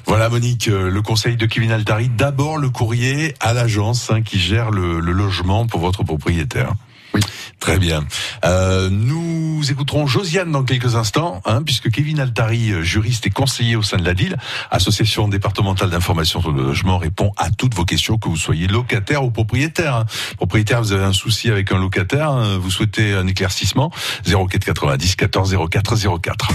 Voilà 0.05 0.29
Monique, 0.29 0.67
euh, 0.67 0.89
le 0.89 1.01
conseil 1.01 1.35
de 1.37 1.45
Kevin 1.45 1.71
Altari. 1.71 2.09
D'abord 2.09 2.57
le 2.57 2.69
courrier 2.69 3.33
à 3.39 3.53
l'agence 3.53 4.11
hein, 4.11 4.21
qui 4.21 4.39
gère 4.39 4.71
le, 4.71 4.99
le 4.99 5.11
logement 5.11 5.65
pour 5.67 5.79
votre 5.81 6.03
propriétaire. 6.03 6.73
Oui. 7.13 7.21
Très 7.59 7.77
bien. 7.77 8.05
Euh, 8.43 8.89
nous 8.89 9.61
écouterons 9.69 10.07
Josiane 10.07 10.51
dans 10.51 10.63
quelques 10.63 10.95
instants, 10.95 11.41
hein, 11.45 11.61
puisque 11.63 11.91
Kevin 11.91 12.19
Altari, 12.19 12.71
euh, 12.71 12.81
juriste 12.81 13.27
et 13.27 13.29
conseiller 13.29 13.75
au 13.75 13.83
sein 13.83 13.97
de 13.97 14.05
la 14.05 14.13
DIL, 14.13 14.37
Association 14.71 15.27
départementale 15.27 15.89
d'information 15.89 16.41
sur 16.41 16.51
le 16.51 16.63
logement, 16.63 16.97
répond 16.97 17.31
à 17.37 17.51
toutes 17.51 17.75
vos 17.75 17.85
questions, 17.85 18.17
que 18.17 18.29
vous 18.29 18.37
soyez 18.37 18.67
locataire 18.67 19.23
ou 19.23 19.29
propriétaire. 19.29 19.95
hein. 19.95 20.05
Propriétaire, 20.37 20.81
vous 20.81 20.91
avez 20.93 21.03
un 21.03 21.13
souci 21.13 21.49
avec 21.51 21.71
un 21.71 21.77
locataire, 21.77 22.31
hein, 22.31 22.57
vous 22.59 22.71
souhaitez 22.71 23.13
un 23.13 23.27
éclaircissement, 23.27 23.91
04 24.25 24.65
90 24.65 25.15
14 25.15 25.55
04 25.69 26.19
04. 26.21 26.47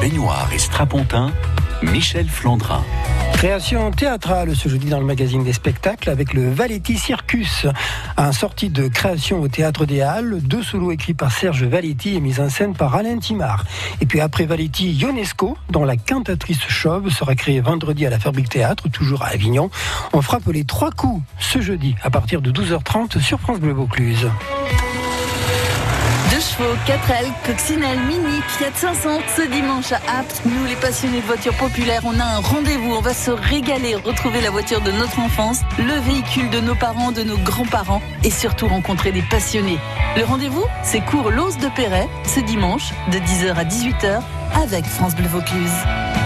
Baignoire 0.00 0.48
et 0.54 0.58
strapontin, 0.58 1.32
Michel 1.82 2.28
Flandrin. 2.28 2.84
Création 3.32 3.90
théâtrale 3.90 4.54
ce 4.54 4.68
jeudi 4.68 4.90
dans 4.90 5.00
le 5.00 5.06
magazine 5.06 5.42
des 5.42 5.54
spectacles 5.54 6.10
avec 6.10 6.34
le 6.34 6.50
Valetti 6.50 6.98
Circus. 6.98 7.66
Un 8.18 8.32
sortie 8.32 8.68
de 8.68 8.88
création 8.88 9.40
au 9.40 9.48
Théâtre 9.48 9.86
des 9.86 10.02
Halles, 10.02 10.40
deux 10.42 10.62
solos 10.62 10.92
écrits 10.92 11.14
par 11.14 11.32
Serge 11.32 11.64
Valetti 11.64 12.16
et 12.16 12.20
mis 12.20 12.38
en 12.38 12.50
scène 12.50 12.74
par 12.74 12.94
Alain 12.94 13.18
Timard. 13.18 13.64
Et 14.02 14.06
puis 14.06 14.20
après 14.20 14.44
Valetti, 14.44 14.92
Ionesco, 14.92 15.56
dont 15.70 15.84
la 15.84 15.96
cantatrice 15.96 16.60
chauve 16.68 17.08
sera 17.08 17.34
créée 17.34 17.60
vendredi 17.60 18.04
à 18.04 18.10
la 18.10 18.18
Fabrique 18.18 18.50
Théâtre, 18.50 18.88
toujours 18.90 19.22
à 19.22 19.28
Avignon. 19.28 19.70
On 20.12 20.20
frappe 20.20 20.46
les 20.48 20.64
trois 20.64 20.90
coups 20.90 21.22
ce 21.38 21.62
jeudi 21.62 21.94
à 22.02 22.10
partir 22.10 22.42
de 22.42 22.50
12h30 22.50 23.20
sur 23.20 23.40
France 23.40 23.58
Bleu 23.58 23.72
Vaucluse. 23.72 24.28
Deux 26.30 26.40
chevaux, 26.40 26.76
4 26.86 27.10
ailes, 27.10 27.32
coccinelle, 27.44 27.98
mini, 28.06 28.40
Fiat 28.46 28.70
500 28.72 29.18
ce 29.36 29.42
dimanche 29.42 29.90
à 29.90 29.96
Apt. 30.20 30.42
Nous, 30.44 30.64
les 30.66 30.76
passionnés 30.76 31.20
de 31.20 31.26
voitures 31.26 31.56
populaires, 31.56 32.02
on 32.04 32.18
a 32.20 32.24
un 32.24 32.38
rendez-vous. 32.38 32.92
On 32.92 33.00
va 33.00 33.14
se 33.14 33.32
régaler, 33.32 33.96
retrouver 33.96 34.40
la 34.40 34.50
voiture 34.50 34.80
de 34.80 34.92
notre 34.92 35.18
enfance, 35.18 35.60
le 35.78 35.94
véhicule 36.00 36.48
de 36.50 36.60
nos 36.60 36.76
parents, 36.76 37.10
de 37.10 37.24
nos 37.24 37.38
grands-parents 37.38 38.00
et 38.22 38.30
surtout 38.30 38.68
rencontrer 38.68 39.10
des 39.10 39.22
passionnés. 39.22 39.78
Le 40.16 40.24
rendez-vous, 40.24 40.64
c'est 40.84 41.00
cours 41.00 41.30
L'Ose 41.30 41.58
de 41.58 41.68
Perret 41.68 42.08
ce 42.24 42.38
dimanche 42.40 42.92
de 43.10 43.18
10h 43.18 43.54
à 43.54 43.64
18h 43.64 44.22
avec 44.62 44.84
France 44.84 45.16
Bleu 45.16 45.26
Vaucluse. 45.26 46.19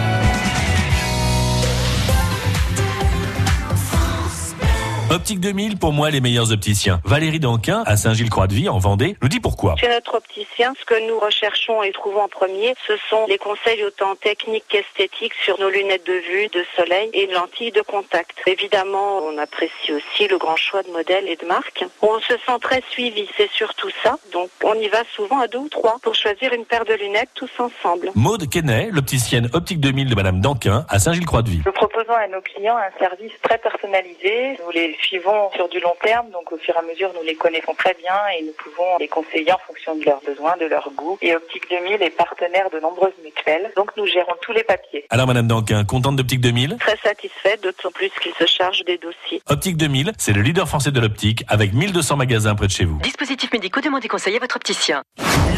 Optique 5.14 5.38
2000, 5.38 5.78
pour 5.78 5.92
moi, 5.92 6.10
les 6.10 6.20
meilleurs 6.20 6.50
opticiens. 6.50 7.00
Valérie 7.04 7.38
Danquin, 7.38 7.84
à 7.86 7.96
Saint-Gilles-Croix-de-Vie, 7.96 8.68
en 8.68 8.78
Vendée, 8.78 9.16
nous 9.22 9.28
dit 9.28 9.38
pourquoi. 9.38 9.76
Chez 9.76 9.88
notre 9.88 10.16
opticien, 10.16 10.72
ce 10.76 10.84
que 10.84 11.06
nous 11.06 11.20
recherchons 11.20 11.84
et 11.84 11.92
trouvons 11.92 12.22
en 12.22 12.28
premier, 12.28 12.74
ce 12.88 12.94
sont 13.08 13.24
des 13.28 13.38
conseils 13.38 13.84
autant 13.84 14.16
techniques 14.16 14.64
qu'esthétiques 14.68 15.34
sur 15.34 15.56
nos 15.60 15.70
lunettes 15.70 16.04
de 16.04 16.14
vue, 16.14 16.48
de 16.48 16.64
soleil 16.74 17.10
et 17.12 17.28
de 17.28 17.32
lentilles 17.32 17.70
de 17.70 17.82
contact. 17.82 18.38
Évidemment, 18.48 19.18
on 19.18 19.38
apprécie 19.38 19.92
aussi 19.92 20.26
le 20.26 20.36
grand 20.36 20.56
choix 20.56 20.82
de 20.82 20.90
modèles 20.90 21.28
et 21.28 21.36
de 21.36 21.46
marques. 21.46 21.84
On 22.02 22.18
se 22.18 22.34
sent 22.44 22.58
très 22.60 22.82
suivi, 22.90 23.28
c'est 23.36 23.50
surtout 23.52 23.90
ça. 24.02 24.18
Donc, 24.32 24.50
on 24.64 24.74
y 24.74 24.88
va 24.88 25.04
souvent 25.14 25.38
à 25.38 25.46
deux 25.46 25.58
ou 25.58 25.68
trois 25.68 25.98
pour 26.02 26.16
choisir 26.16 26.52
une 26.52 26.64
paire 26.64 26.84
de 26.84 26.94
lunettes 26.94 27.30
tous 27.34 27.52
ensemble. 27.60 28.10
Maude 28.16 28.50
Quesnay, 28.50 28.88
l'opticienne 28.90 29.48
Optique 29.52 29.78
2000 29.78 30.10
de 30.10 30.14
Madame 30.16 30.40
Danquin, 30.40 30.84
à 30.88 30.98
Saint-Gilles-Croix-de-Vie. 30.98 31.62
Nous 31.64 31.72
proposons 31.72 32.14
à 32.14 32.26
nos 32.26 32.40
clients 32.40 32.78
un 32.78 32.98
service 32.98 33.32
très 33.42 33.58
personnalisé. 33.58 34.58
Nous 34.64 34.72
les 34.72 34.96
suivons 35.04 35.50
sur 35.54 35.68
du 35.68 35.80
long 35.80 35.94
terme, 36.02 36.30
donc 36.30 36.50
au 36.52 36.58
fur 36.58 36.74
et 36.74 36.78
à 36.78 36.82
mesure, 36.82 37.10
nous 37.14 37.22
les 37.22 37.34
connaissons 37.34 37.74
très 37.74 37.94
bien 37.94 38.14
et 38.36 38.42
nous 38.42 38.52
pouvons 38.52 38.98
les 38.98 39.08
conseiller 39.08 39.52
en 39.52 39.58
fonction 39.66 39.96
de 39.96 40.04
leurs 40.04 40.20
besoins, 40.22 40.56
de 40.60 40.66
leurs 40.66 40.90
goûts. 40.96 41.18
Et 41.22 41.34
Optique 41.34 41.68
2000 41.70 42.02
est 42.02 42.10
partenaire 42.10 42.70
de 42.70 42.80
nombreuses 42.80 43.12
mutuelles, 43.22 43.70
donc 43.76 43.90
nous 43.96 44.06
gérons 44.06 44.34
tous 44.40 44.52
les 44.52 44.64
papiers. 44.64 45.04
Alors 45.10 45.26
Madame 45.26 45.46
Danquin, 45.46 45.84
contente 45.84 46.16
d'Optique 46.16 46.40
2000 46.40 46.76
Très 46.78 46.96
satisfait, 46.96 47.58
d'autant 47.62 47.90
plus 47.90 48.10
qu'il 48.20 48.32
se 48.34 48.46
charge 48.46 48.84
des 48.84 48.98
dossiers. 48.98 49.42
Optique 49.48 49.76
2000, 49.76 50.12
c'est 50.18 50.32
le 50.32 50.42
leader 50.42 50.68
français 50.68 50.90
de 50.90 51.00
l'optique, 51.00 51.44
avec 51.48 51.74
1200 51.74 52.16
magasins 52.16 52.54
près 52.54 52.66
de 52.66 52.72
chez 52.72 52.84
vous. 52.84 52.98
Dispositifs 53.00 53.52
médicaux, 53.52 53.80
demandez 53.80 54.08
conseil 54.08 54.36
à 54.36 54.38
votre 54.38 54.56
opticien. 54.56 55.02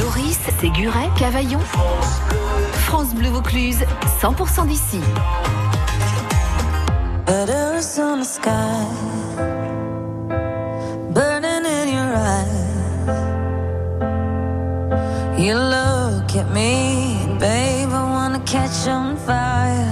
Loris, 0.00 0.38
Séguret, 0.60 1.08
Cavaillon. 1.18 1.60
France 2.86 3.14
Bleu 3.14 3.28
Vaucluse, 3.28 3.84
100% 4.20 4.66
d'ici. 4.66 5.00
Better 7.26 7.76
on 7.98 8.20
the 8.20 8.24
sky, 8.24 8.86
You 15.46 15.54
look 15.54 16.34
at 16.34 16.50
me, 16.50 17.24
babe, 17.38 17.90
I 17.90 18.02
wanna 18.10 18.40
catch 18.40 18.88
on 18.88 19.16
fire. 19.16 19.85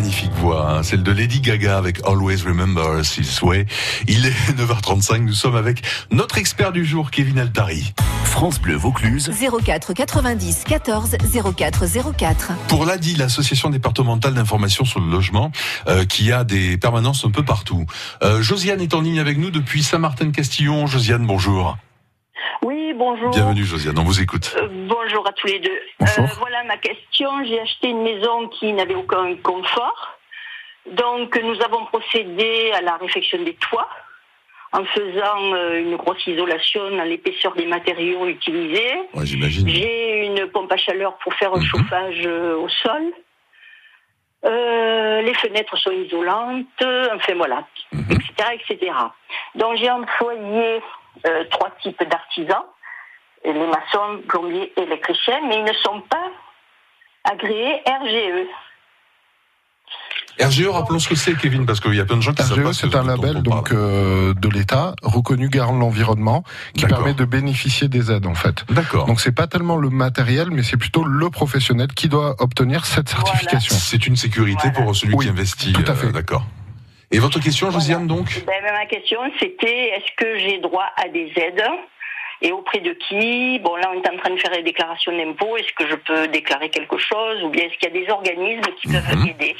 Magnifique 0.00 0.32
voix, 0.32 0.70
hein, 0.70 0.82
celle 0.82 1.02
de 1.02 1.12
Lady 1.12 1.42
Gaga 1.42 1.76
avec 1.76 2.00
Always 2.06 2.40
Remember 2.46 2.98
Us 2.98 3.16
This 3.16 3.42
Way. 3.42 3.66
Il 4.08 4.24
est 4.24 4.30
9h35, 4.58 5.18
nous 5.18 5.34
sommes 5.34 5.56
avec 5.56 5.82
notre 6.10 6.38
expert 6.38 6.72
du 6.72 6.86
jour, 6.86 7.10
Kevin 7.10 7.38
Altari. 7.38 7.92
France 8.24 8.58
Bleu 8.58 8.76
Vaucluse. 8.76 9.30
04 9.62 9.92
90 9.92 10.64
14 10.66 11.18
04 11.54 11.84
04. 12.16 12.52
Pour 12.68 12.86
l'ADI, 12.86 13.16
l'association 13.16 13.68
départementale 13.68 14.32
d'information 14.32 14.86
sur 14.86 15.00
le 15.00 15.10
logement, 15.10 15.52
euh, 15.86 16.06
qui 16.06 16.32
a 16.32 16.44
des 16.44 16.78
permanences 16.78 17.26
un 17.26 17.30
peu 17.30 17.44
partout. 17.44 17.84
Euh, 18.22 18.40
Josiane 18.40 18.80
est 18.80 18.94
en 18.94 19.02
ligne 19.02 19.20
avec 19.20 19.36
nous 19.36 19.50
depuis 19.50 19.82
Saint-Martin-de-Castillon. 19.82 20.86
Josiane, 20.86 21.26
bonjour. 21.26 21.76
Bonjour. 23.00 23.30
Bienvenue 23.30 23.64
Josiane, 23.64 23.98
on 23.98 24.02
vous 24.02 24.20
écoute. 24.20 24.54
Euh, 24.58 24.68
bonjour 24.70 25.26
à 25.26 25.32
tous 25.32 25.46
les 25.46 25.58
deux. 25.58 25.80
Euh, 26.02 26.06
voilà 26.38 26.62
ma 26.64 26.76
question. 26.76 27.30
J'ai 27.46 27.58
acheté 27.58 27.88
une 27.88 28.02
maison 28.02 28.46
qui 28.48 28.74
n'avait 28.74 28.94
aucun 28.94 29.36
confort. 29.36 30.18
Donc 30.86 31.34
nous 31.42 31.58
avons 31.62 31.86
procédé 31.86 32.70
à 32.74 32.82
la 32.82 32.98
réfection 32.98 33.42
des 33.42 33.54
toits 33.54 33.88
en 34.72 34.84
faisant 34.84 35.54
euh, 35.54 35.80
une 35.80 35.96
grosse 35.96 36.26
isolation 36.26 36.94
dans 36.94 37.04
l'épaisseur 37.04 37.54
des 37.54 37.64
matériaux 37.64 38.26
utilisés. 38.26 38.98
Ouais, 39.14 39.24
j'imagine. 39.24 39.66
J'ai 39.66 40.26
une 40.26 40.46
pompe 40.48 40.70
à 40.70 40.76
chaleur 40.76 41.16
pour 41.24 41.32
faire 41.32 41.54
un 41.54 41.64
chauffage 41.64 42.20
euh, 42.26 42.58
au 42.58 42.68
sol. 42.68 43.14
Euh, 44.44 45.22
les 45.22 45.34
fenêtres 45.34 45.78
sont 45.78 45.90
isolantes, 45.90 46.66
enfin 47.14 47.34
voilà, 47.34 47.66
etc., 47.92 48.58
etc. 48.58 48.92
Donc 49.54 49.76
j'ai 49.76 49.90
employé 49.90 50.82
euh, 51.26 51.44
trois 51.50 51.70
types 51.82 52.02
d'artisans, 52.08 52.64
les 53.44 53.52
maçons, 53.66 54.20
plombiers, 54.28 54.72
électriciens, 54.76 55.40
mais 55.48 55.58
ils 55.58 55.64
ne 55.64 55.72
sont 55.74 56.00
pas 56.02 56.30
agréés 57.24 57.80
E. 57.86 57.90
RGE. 58.04 58.46
RGE, 60.40 60.68
rappelons 60.68 60.98
ce 60.98 61.08
que 61.08 61.14
c'est 61.16 61.34
Kevin, 61.36 61.66
parce 61.66 61.80
qu'il 61.80 61.94
y 61.94 62.00
a 62.00 62.04
plein 62.06 62.16
de 62.16 62.22
gens 62.22 62.32
qui 62.32 62.42
savent 62.42 62.52
RGE, 62.58 62.62
pas 62.62 62.70
E, 62.70 62.72
c'est 62.72 62.90
ce 62.90 62.96
un 62.96 63.04
label 63.04 63.42
donc 63.42 63.72
euh, 63.72 64.32
de 64.34 64.48
l'État 64.48 64.94
reconnu 65.02 65.48
garant 65.48 65.74
de 65.74 65.80
l'environnement 65.80 66.44
qui 66.74 66.82
D'accord. 66.82 66.98
permet 66.98 67.14
de 67.14 67.24
bénéficier 67.24 67.88
des 67.88 68.10
aides 68.10 68.26
en 68.26 68.34
fait. 68.34 68.64
D'accord. 68.70 69.04
Donc 69.06 69.20
c'est 69.20 69.34
pas 69.34 69.46
tellement 69.48 69.76
le 69.76 69.90
matériel, 69.90 70.48
mais 70.50 70.62
c'est 70.62 70.76
plutôt 70.78 71.04
le 71.04 71.28
professionnel 71.30 71.88
qui 71.88 72.08
doit 72.08 72.36
obtenir 72.38 72.86
cette 72.86 73.08
certification. 73.10 73.74
C'est 73.74 74.06
une 74.06 74.16
sécurité 74.16 74.70
pour 74.72 74.94
celui 74.96 75.16
qui 75.18 75.28
investit. 75.28 75.72
tout 75.72 75.84
à 75.86 75.94
fait. 75.94 76.06
euh, 76.06 76.12
D'accord. 76.12 76.44
Et 77.10 77.18
votre 77.18 77.40
question, 77.40 77.70
Josiane, 77.72 78.06
donc? 78.06 78.44
Ben, 78.46 78.54
ma 78.72 78.86
question, 78.86 79.18
c'était 79.40 79.88
est-ce 79.96 80.12
que 80.16 80.38
j'ai 80.38 80.58
droit 80.58 80.86
à 80.96 81.08
des 81.08 81.30
aides? 81.36 81.64
Et 82.42 82.52
auprès 82.52 82.80
de 82.80 82.92
qui 83.08 83.58
Bon, 83.60 83.76
là, 83.76 83.90
on 83.94 84.00
est 84.02 84.08
en 84.08 84.16
train 84.18 84.30
de 84.30 84.38
faire 84.40 84.52
les 84.52 84.62
déclarations 84.62 85.12
d'impôts. 85.16 85.56
Est-ce 85.56 85.72
que 85.76 85.88
je 85.90 85.94
peux 85.96 86.28
déclarer 86.28 86.70
quelque 86.70 86.98
chose 86.98 87.42
Ou 87.44 87.48
bien 87.50 87.64
est-ce 87.64 87.76
qu'il 87.78 87.92
y 87.94 87.98
a 87.98 88.04
des 88.06 88.10
organismes 88.10 88.70
qui 88.80 88.88
peuvent 88.88 89.16
Mhm. 89.16 89.24
m'aider 89.24 89.56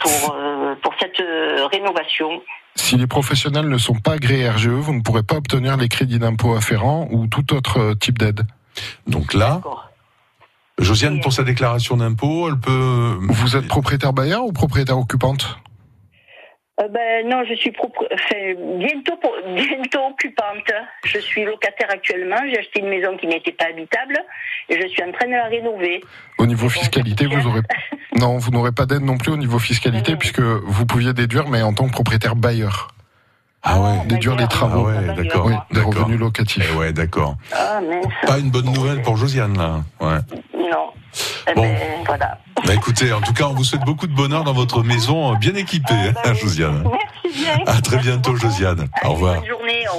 pour, 0.00 0.34
euh, 0.34 0.74
pour 0.82 0.92
cette 1.00 1.18
euh, 1.20 1.66
rénovation 1.72 2.42
Si 2.74 2.96
les 2.96 3.06
professionnels 3.06 3.68
ne 3.68 3.78
sont 3.78 3.94
pas 3.94 4.12
agréés 4.12 4.48
RGE, 4.50 4.68
vous 4.68 4.92
ne 4.94 5.00
pourrez 5.00 5.22
pas 5.22 5.36
obtenir 5.36 5.76
les 5.76 5.88
crédits 5.88 6.18
d'impôt 6.18 6.54
afférents 6.54 7.08
ou 7.10 7.26
tout 7.26 7.54
autre 7.54 7.78
euh, 7.80 7.94
type 7.94 8.18
d'aide. 8.18 8.42
Donc 9.06 9.32
là, 9.32 9.62
Josiane, 10.78 11.20
pour 11.20 11.32
sa 11.32 11.42
déclaration 11.42 11.96
d'impôt, 11.96 12.48
elle 12.50 12.58
peut... 12.60 13.16
Vous 13.20 13.56
êtes 13.56 13.66
propriétaire 13.66 14.12
bailleur 14.12 14.44
ou 14.44 14.52
propriétaire 14.52 14.98
occupante? 14.98 15.58
Euh, 16.78 16.88
ben 16.88 17.26
non, 17.26 17.42
je 17.48 17.54
suis 17.54 17.70
propre, 17.72 18.06
enfin, 18.12 18.52
bientôt, 18.78 19.18
bientôt 19.54 20.06
occupante. 20.10 20.70
Je 21.04 21.18
suis 21.18 21.44
locataire 21.44 21.88
actuellement. 21.90 22.36
J'ai 22.50 22.58
acheté 22.58 22.80
une 22.80 22.88
maison 22.88 23.16
qui 23.16 23.26
n'était 23.26 23.52
pas 23.52 23.66
habitable 23.70 24.18
et 24.68 24.80
je 24.80 24.86
suis 24.88 25.02
en 25.02 25.10
train 25.12 25.26
de 25.26 25.32
la 25.32 25.44
rénover. 25.46 26.02
Au 26.38 26.44
niveau 26.46 26.68
fiscalité, 26.68 27.26
vous 27.26 27.46
aurez 27.48 27.60
non, 28.20 28.36
vous 28.36 28.50
n'aurez 28.50 28.72
pas 28.72 28.84
d'aide 28.84 29.02
non 29.02 29.16
plus 29.16 29.32
au 29.32 29.36
niveau 29.38 29.58
fiscalité 29.58 30.16
puisque 30.16 30.40
vous 30.40 30.84
pouviez 30.84 31.14
déduire, 31.14 31.48
mais 31.48 31.62
en 31.62 31.72
tant 31.72 31.86
que 31.86 31.92
propriétaire 31.92 32.36
bailleur. 32.36 32.88
Ah 33.62 33.80
ouais. 33.80 34.06
Déduire 34.06 34.36
les 34.36 34.46
travaux. 34.46 34.86
Ah 34.88 35.00
ouais, 35.00 35.14
d'accord. 35.16 35.46
Oui, 35.46 35.54
des 35.70 35.76
D'accord. 35.80 35.94
revenus 35.94 36.20
locatifs. 36.20 36.70
Eh 36.72 36.76
ouais, 36.76 36.92
d'accord. 36.92 37.36
Ah. 37.52 37.80
Pas 38.26 38.38
une 38.38 38.50
bonne 38.50 38.66
nouvelle 38.72 39.02
pour 39.02 39.16
Josiane, 39.16 39.56
là. 39.58 39.80
Ouais. 40.00 40.18
Non. 40.54 40.90
Eh 41.50 41.54
Bon. 41.54 41.62
ben, 41.62 41.76
voilà. 42.06 42.38
Bah 42.64 42.74
écoutez, 42.74 43.12
en 43.12 43.20
tout 43.20 43.32
cas, 43.32 43.44
on 43.46 43.54
vous 43.54 43.64
souhaite 43.64 43.84
beaucoup 43.84 44.06
de 44.06 44.14
bonheur 44.14 44.44
dans 44.44 44.52
votre 44.52 44.82
maison 44.82 45.32
euh, 45.32 45.36
bien 45.36 45.54
équipée, 45.54 45.94
hein, 46.24 46.34
Josiane. 46.34 46.84
Merci 47.22 47.42
bien. 47.44 47.58
À 47.66 47.80
très 47.80 47.98
bientôt, 47.98 48.36
Josiane. 48.36 48.88
Au 49.04 49.12
revoir. 49.12 49.42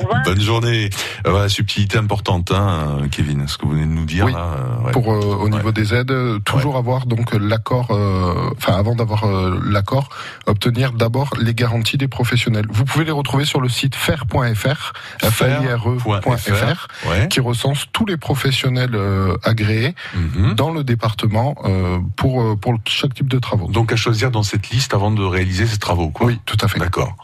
Bonne 0.03 0.05
journée. 0.05 0.05
Au 0.05 0.07
revoir. 0.07 0.23
Bonne 0.25 0.41
journée. 0.41 0.89
Euh, 1.25 1.31
voilà, 1.31 1.49
subtilité 1.49 1.97
importante, 1.97 2.51
hein, 2.51 2.99
Kevin, 3.11 3.47
ce 3.47 3.57
que 3.57 3.65
vous 3.65 3.71
venez 3.71 3.85
de 3.85 3.91
nous 3.91 4.05
dire. 4.05 4.25
Oui. 4.25 4.33
là, 4.33 4.39
euh, 4.39 4.85
ouais. 4.85 4.91
Pour 4.91 5.11
euh, 5.13 5.19
au 5.19 5.49
niveau 5.49 5.71
des 5.71 5.93
aides, 5.93 6.13
toujours 6.45 6.77
avoir 6.77 7.05
donc 7.05 7.33
l'accord, 7.33 7.87
euh, 7.91 8.49
enfin 8.57 8.73
avant 8.77 8.95
d'avoir 8.95 9.23
euh, 9.25 9.59
l'accord, 9.65 10.09
obtenir 10.45 10.91
d'abord 10.93 11.29
les 11.39 11.53
garanties 11.53 11.97
des 11.97 12.07
professionnels. 12.07 12.65
Vous 12.69 12.85
pouvez 12.85 13.05
les 13.05 13.11
retrouver 13.11 13.45
sur 13.45 13.61
le 13.61 13.69
site 13.69 13.95
faire.fr, 13.95 14.93
FAIRE.fr, 15.21 16.87
Ouais. 17.07 17.27
qui 17.29 17.39
recense 17.39 17.85
tous 17.91 18.05
les 18.05 18.17
professionnels 18.17 18.95
euh, 18.95 19.35
agréés 19.43 19.95
Mhm. 20.15 20.53
dans 20.55 20.71
le 20.71 20.83
département 20.83 21.55
euh, 21.65 21.99
pour 22.15 22.41
euh, 22.41 22.55
pour 22.55 22.73
chaque 22.85 23.13
type 23.13 23.27
de 23.27 23.39
travaux. 23.39 23.67
Donc 23.67 23.91
à 23.91 23.95
choisir 23.95 24.31
dans 24.31 24.43
cette 24.43 24.69
liste 24.69 24.93
avant 24.93 25.11
de 25.11 25.23
réaliser 25.23 25.65
ces 25.67 25.77
travaux, 25.77 26.09
quoi. 26.09 26.27
Oui, 26.27 26.39
tout 26.45 26.57
à 26.61 26.67
fait. 26.67 26.79
D'accord. 26.79 27.15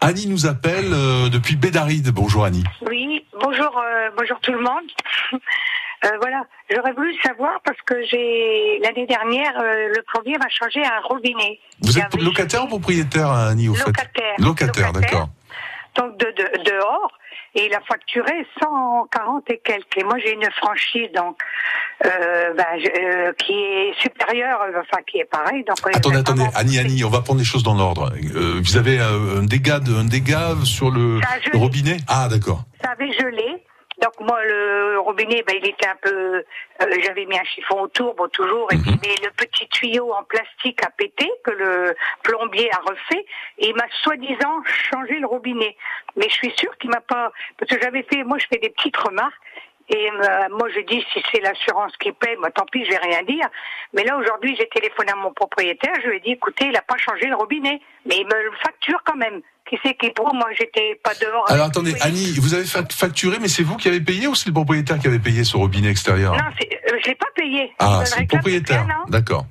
Annie 0.00 0.26
nous 0.26 0.46
appelle 0.46 0.92
euh, 0.92 1.28
depuis 1.28 1.56
Bédaride. 1.56 2.11
Bonjour 2.12 2.44
Annie. 2.44 2.64
Oui, 2.88 3.24
bonjour, 3.40 3.78
euh, 3.78 4.10
bonjour 4.16 4.38
tout 4.40 4.52
le 4.52 4.60
monde. 4.60 4.88
Euh, 6.04 6.08
voilà, 6.20 6.42
j'aurais 6.68 6.90
voulu 6.94 7.14
savoir 7.24 7.60
parce 7.64 7.80
que 7.82 7.94
j'ai 8.06 8.80
l'année 8.82 9.06
dernière 9.06 9.52
euh, 9.56 9.86
le 9.94 10.02
plombier 10.02 10.36
m'a 10.36 10.48
changé 10.48 10.84
un 10.84 10.98
robinet. 11.04 11.60
Vous 11.80 11.96
êtes 11.96 12.20
locataire 12.20 12.64
ou 12.64 12.66
propriétaire, 12.66 13.30
Annie, 13.30 13.68
au 13.68 13.74
fait? 13.74 13.86
Locataire. 13.86 14.34
Locataire, 14.38 14.92
d'accord. 14.92 15.28
donc 15.94 16.16
de, 16.18 16.26
de- 16.26 16.64
dehors 16.64 17.12
et 17.54 17.66
il 17.66 17.74
a 17.74 17.80
facturé 17.80 18.46
140 18.62 19.50
et 19.50 19.60
quelques. 19.64 19.96
Et 19.98 20.04
moi 20.04 20.14
j'ai 20.18 20.32
une 20.32 20.48
franchise 20.52 21.08
donc 21.14 21.38
euh, 22.04 22.54
ben, 22.54 22.64
je- 22.78 23.02
euh, 23.02 23.32
qui 23.38 23.52
est 23.52 23.92
supérieure, 24.00 24.60
enfin 24.80 25.02
qui 25.06 25.18
est 25.18 25.24
pareil. 25.30 25.64
Donc 25.64 25.76
Attendez, 25.94 26.18
attendez, 26.18 26.44
Annie, 26.54 26.78
Annie, 26.78 27.04
on 27.04 27.10
va 27.10 27.20
prendre 27.20 27.38
les 27.38 27.44
choses 27.44 27.62
dans 27.62 27.74
l'ordre. 27.74 28.12
Euh, 28.34 28.60
vous 28.62 28.76
avez 28.76 28.98
euh, 28.98 29.40
un 29.40 29.44
dégât, 29.44 29.80
de, 29.80 29.94
un 29.94 30.04
dégât 30.04 30.54
sur 30.64 30.90
le, 30.90 31.20
le 31.52 31.58
robinet? 31.58 31.98
Ah, 32.08 32.28
d'accord. 32.30 32.62
ça 32.82 32.90
avait 32.92 33.12
gelé. 33.12 33.62
Donc 34.00 34.18
moi 34.20 34.42
le 34.44 34.98
robinet, 35.00 35.42
ben, 35.46 35.56
il 35.62 35.68
était 35.68 35.86
un 35.86 35.96
peu, 35.96 36.10
euh, 36.10 36.42
j'avais 37.02 37.26
mis 37.26 37.38
un 37.38 37.44
chiffon 37.44 37.82
autour, 37.82 38.14
bon 38.14 38.28
toujours, 38.28 38.72
et 38.72 38.76
puis 38.76 38.92
mais 39.02 39.14
le 39.22 39.30
petit 39.30 39.68
tuyau 39.68 40.12
en 40.12 40.24
plastique 40.24 40.82
a 40.84 40.90
pété 40.90 41.30
que 41.44 41.50
le 41.50 41.94
plombier 42.22 42.70
a 42.72 42.78
refait, 42.78 43.24
et 43.58 43.68
il 43.68 43.74
m'a 43.76 43.86
soi-disant 44.02 44.62
changé 44.64 45.18
le 45.18 45.26
robinet. 45.26 45.76
Mais 46.16 46.28
je 46.28 46.34
suis 46.34 46.52
sûre 46.56 46.76
qu'il 46.78 46.90
m'a 46.90 47.00
pas, 47.00 47.32
parce 47.58 47.70
que 47.70 47.80
j'avais 47.80 48.02
fait, 48.02 48.24
moi 48.24 48.38
je 48.38 48.46
fais 48.46 48.58
des 48.58 48.70
petites 48.70 48.96
remarques. 48.96 49.34
Et 49.88 50.08
euh, 50.10 50.48
moi, 50.50 50.68
je 50.74 50.80
dis, 50.80 51.04
si 51.12 51.22
c'est 51.32 51.40
l'assurance 51.40 51.92
qui 51.98 52.12
paie, 52.12 52.36
moi, 52.38 52.50
tant 52.50 52.64
pis, 52.70 52.84
je 52.84 52.90
vais 52.90 52.98
rien 52.98 53.22
dire. 53.24 53.46
Mais 53.92 54.04
là, 54.04 54.16
aujourd'hui, 54.16 54.56
j'ai 54.58 54.68
téléphoné 54.68 55.10
à 55.12 55.16
mon 55.16 55.32
propriétaire, 55.32 55.92
je 56.02 56.08
lui 56.08 56.16
ai 56.16 56.20
dit, 56.20 56.32
écoutez, 56.32 56.66
il 56.66 56.72
n'a 56.72 56.82
pas 56.82 56.96
changé 56.96 57.26
le 57.26 57.34
robinet, 57.36 57.80
mais 58.06 58.16
il 58.18 58.24
me 58.26 58.44
le 58.44 58.52
facture 58.62 59.00
quand 59.04 59.16
même. 59.16 59.40
Qui 59.68 59.78
c'est 59.84 59.94
qui 59.94 60.10
pour 60.10 60.34
Moi, 60.34 60.48
j'étais 60.58 61.00
pas 61.02 61.14
dehors. 61.14 61.50
Alors 61.50 61.66
attendez. 61.66 61.94
Annie, 62.00 62.32
vous 62.40 62.54
avez 62.54 62.64
fac- 62.64 62.92
facturé, 62.92 63.38
mais 63.40 63.48
c'est 63.48 63.62
vous 63.62 63.76
qui 63.76 63.88
avez 63.88 64.00
payé 64.00 64.26
ou 64.26 64.34
c'est 64.34 64.48
le 64.48 64.54
propriétaire 64.54 64.98
qui 64.98 65.06
avait 65.06 65.18
payé 65.20 65.44
ce 65.44 65.56
robinet 65.56 65.88
extérieur? 65.90 66.32
Non, 66.34 66.50
c'est- 66.60 66.80
euh, 66.92 66.98
je 67.02 67.08
l'ai 67.08 67.14
pas 67.14 67.28
payé. 67.34 67.72
Ah, 67.78 68.02
c'est 68.04 68.20
le 68.20 68.26
propriétaire. 68.26 68.86
D'accord. 69.08 69.46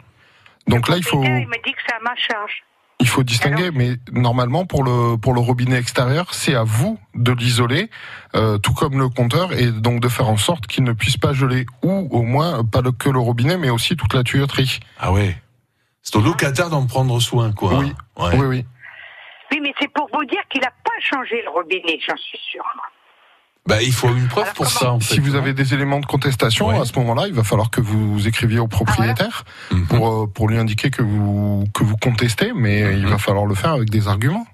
Donc 0.67 0.87
là, 0.89 0.97
il 0.97 1.03
faut 1.03 1.23
Il 1.23 1.47
me 1.47 1.63
dit 1.63 1.71
que 1.73 1.79
c'est 1.87 1.95
à 1.95 1.99
ma 2.01 2.15
charge. 2.15 2.63
Il 3.01 3.07
faut 3.07 3.23
distinguer, 3.23 3.71
mais 3.73 3.95
normalement 4.13 4.65
pour 4.65 4.83
le 4.83 5.17
pour 5.17 5.33
le 5.33 5.41
robinet 5.41 5.77
extérieur, 5.77 6.33
c'est 6.33 6.55
à 6.55 6.63
vous 6.63 6.97
de 7.15 7.31
l'isoler, 7.33 7.89
euh, 8.35 8.57
tout 8.57 8.73
comme 8.73 8.97
le 8.97 9.09
compteur, 9.09 9.51
et 9.53 9.71
donc 9.71 9.99
de 9.99 10.07
faire 10.07 10.29
en 10.29 10.37
sorte 10.37 10.67
qu'il 10.67 10.83
ne 10.83 10.93
puisse 10.93 11.17
pas 11.17 11.33
geler, 11.33 11.65
ou 11.83 12.07
au 12.11 12.21
moins 12.23 12.63
pas 12.63 12.81
le- 12.81 12.91
que 12.91 13.09
le 13.09 13.19
robinet, 13.19 13.57
mais 13.57 13.69
aussi 13.69 13.95
toute 13.97 14.13
la 14.13 14.23
tuyauterie. 14.23 14.79
Ah 14.99 15.11
ouais. 15.11 15.35
C'est 16.03 16.15
au 16.15 16.21
locataire 16.21 16.69
d'en 16.69 16.85
prendre 16.87 17.19
soin, 17.19 17.51
quoi. 17.51 17.77
Oui. 17.79 17.93
Ouais. 18.17 18.37
Oui, 18.39 18.45
oui. 18.47 18.65
Oui, 19.51 19.59
mais 19.61 19.73
c'est 19.79 19.91
pour 19.93 20.07
vous 20.13 20.25
dire 20.25 20.41
qu'il 20.49 20.61
n'a 20.61 20.71
pas 20.83 20.99
changé 21.01 21.41
le 21.43 21.49
robinet, 21.51 21.99
j'en 22.07 22.15
suis 22.17 22.39
sûre. 22.51 22.63
Bah, 23.67 23.81
il 23.81 23.93
faut 23.93 24.09
une 24.09 24.27
preuve 24.27 24.51
pour 24.53 24.65
ça, 24.67 24.91
en 24.91 24.99
fait. 24.99 25.13
Si 25.13 25.19
vous 25.19 25.35
avez 25.35 25.53
des 25.53 25.73
éléments 25.73 25.99
de 25.99 26.05
contestation, 26.05 26.69
à 26.69 26.83
ce 26.85 26.97
moment-là, 26.99 27.27
il 27.27 27.33
va 27.33 27.43
falloir 27.43 27.69
que 27.69 27.79
vous 27.79 28.27
écriviez 28.27 28.59
au 28.59 28.67
propriétaire 28.67 29.43
Mhm. 29.71 29.85
pour 29.87 30.07
euh, 30.23 30.27
pour 30.27 30.49
lui 30.49 30.57
indiquer 30.57 30.89
que 30.89 31.03
vous 31.03 31.65
que 31.73 31.83
vous 31.83 31.95
contestez, 31.97 32.53
mais 32.55 32.97
il 32.97 33.05
va 33.05 33.17
falloir 33.19 33.45
le 33.45 33.53
faire 33.55 33.71
avec 33.71 33.89
des 33.89 34.07
arguments. 34.07 34.47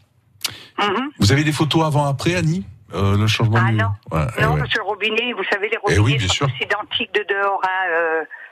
Vous 1.20 1.32
avez 1.32 1.43
des 1.43 1.52
photos 1.54 1.86
avant-après, 1.86 2.36
Annie 2.36 2.65
euh, 2.93 3.17
le 3.17 3.28
changement 3.28 3.58
Ah 3.62 3.70
du. 3.72 3.76
non. 3.78 3.89
Ouais, 4.12 4.22
eh 4.38 4.41
non, 4.43 4.54
ouais. 4.54 4.60
parce 4.60 4.72
que 4.72 4.78
le 4.78 4.84
robinet, 4.86 5.34
vous 5.34 5.43
savez, 5.52 5.67
les 5.67 5.76
Eh 5.89 5.98
robinets 5.98 6.02
oui, 6.04 6.17
bien 6.17 6.28
sont 6.30 6.48
identiques 6.62 7.13
de 7.13 7.26
dehors. 7.28 7.60
Hein, 7.63 7.89
euh, 7.91 8.24
Ah, 8.24 8.46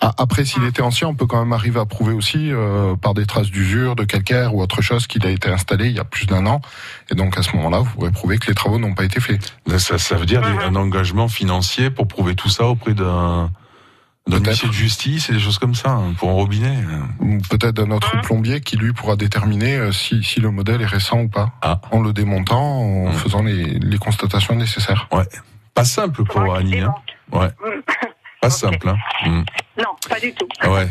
Après, 0.00 0.44
s'il 0.44 0.64
était 0.64 0.82
ancien, 0.82 1.08
on 1.08 1.14
peut 1.14 1.26
quand 1.26 1.38
même 1.40 1.52
arriver 1.52 1.80
à 1.80 1.84
prouver 1.84 2.12
aussi 2.12 2.50
euh, 2.52 2.94
par 2.96 3.14
des 3.14 3.26
traces 3.26 3.50
d'usure, 3.50 3.96
de 3.96 4.04
calcaire 4.04 4.54
ou 4.54 4.62
autre 4.62 4.80
chose 4.82 5.06
qu'il 5.06 5.26
a 5.26 5.30
été 5.30 5.48
installé 5.50 5.86
il 5.88 5.96
y 5.96 5.98
a 6.00 6.04
plus 6.04 6.26
d'un 6.26 6.46
an. 6.46 6.60
Et 7.10 7.14
donc 7.14 7.36
à 7.36 7.42
ce 7.42 7.54
moment-là, 7.56 7.80
vous 7.80 7.90
pourrez 7.92 8.10
prouver 8.12 8.38
que 8.38 8.46
les 8.46 8.54
travaux 8.54 8.78
n'ont 8.78 8.94
pas 8.94 9.04
été 9.04 9.20
faits. 9.20 9.54
Là, 9.66 9.78
Ça, 9.78 9.98
ça 9.98 10.14
veut 10.16 10.26
dire 10.26 10.40
des- 10.42 10.48
un 10.64 10.76
engagement 10.76 11.28
financier 11.28 11.90
pour 11.90 12.06
prouver 12.08 12.34
tout 12.36 12.48
ça 12.48 12.64
auprès 12.66 12.94
d'un 12.94 13.50
d'un 14.28 14.40
huissier 14.44 14.68
de 14.68 14.74
justice 14.74 15.30
et 15.30 15.32
des 15.32 15.40
choses 15.40 15.58
comme 15.58 15.74
ça 15.74 15.90
hein, 15.90 16.12
pour 16.18 16.28
un 16.28 16.34
robinet. 16.34 16.76
Ou 17.20 17.38
Peut-être 17.48 17.74
d'un 17.76 17.90
autre 17.90 18.20
plombier 18.20 18.60
qui 18.60 18.76
lui 18.76 18.92
pourra 18.92 19.16
déterminer 19.16 19.76
euh, 19.76 19.90
si, 19.90 20.22
si 20.22 20.38
le 20.40 20.50
modèle 20.50 20.82
est 20.82 20.86
récent 20.86 21.20
ou 21.22 21.28
pas, 21.28 21.52
Ah. 21.62 21.80
en 21.92 22.00
le 22.02 22.12
démontant, 22.12 23.06
en 23.06 23.12
faisant 23.12 23.42
les, 23.42 23.78
les 23.78 23.98
constatations 23.98 24.54
nécessaires. 24.54 25.08
Ouais. 25.12 25.24
Pas 25.74 25.84
simple 25.86 26.24
pour 26.24 26.54
Annie. 26.54 26.80
Hein. 26.80 26.94
Ouais. 27.32 27.48
Pas 28.40 28.50
simple. 28.50 28.88
Hein. 28.88 28.96
Mm. 29.26 29.44
Non, 29.78 29.90
pas 30.08 30.20
du 30.20 30.32
tout. 30.34 30.46
Ouais. 30.68 30.88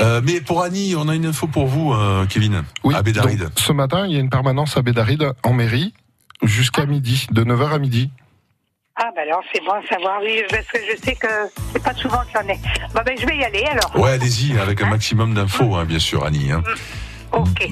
Euh, 0.00 0.20
mais 0.22 0.40
pour 0.40 0.62
Annie, 0.62 0.94
on 0.96 1.08
a 1.08 1.14
une 1.14 1.26
info 1.26 1.46
pour 1.48 1.66
vous, 1.66 1.92
euh, 1.92 2.26
Kevin. 2.26 2.62
Oui, 2.84 2.94
à 2.94 3.02
Bédaride. 3.02 3.40
donc, 3.44 3.52
ce 3.56 3.72
matin, 3.72 4.06
il 4.06 4.12
y 4.12 4.16
a 4.16 4.20
une 4.20 4.30
permanence 4.30 4.76
à 4.76 4.82
Bédaride 4.82 5.32
en 5.42 5.52
mairie 5.52 5.92
jusqu'à 6.42 6.86
midi, 6.86 7.26
de 7.32 7.42
9h 7.44 7.72
à 7.72 7.78
midi. 7.78 8.10
Ah, 9.00 9.10
ben 9.14 9.22
alors, 9.22 9.42
c'est 9.52 9.60
bon 9.64 9.72
à 9.72 9.82
savoir, 9.88 10.20
oui, 10.22 10.42
parce 10.50 10.66
que 10.66 10.78
je 10.90 10.96
sais 11.04 11.14
que 11.14 11.26
c'est 11.72 11.82
pas 11.82 11.94
souvent 11.94 12.18
que 12.18 12.28
j'en 12.34 12.48
ai. 12.48 12.58
Bon, 12.94 13.00
ben, 13.04 13.16
je 13.18 13.26
vais 13.26 13.36
y 13.36 13.44
aller 13.44 13.64
alors. 13.64 13.96
Ouais, 13.96 14.10
allez-y, 14.12 14.58
avec 14.58 14.80
un 14.82 14.88
maximum 14.88 15.34
d'infos, 15.34 15.74
hein, 15.76 15.84
bien 15.84 15.98
sûr, 16.00 16.24
Annie. 16.24 16.50
hein. 16.52 16.62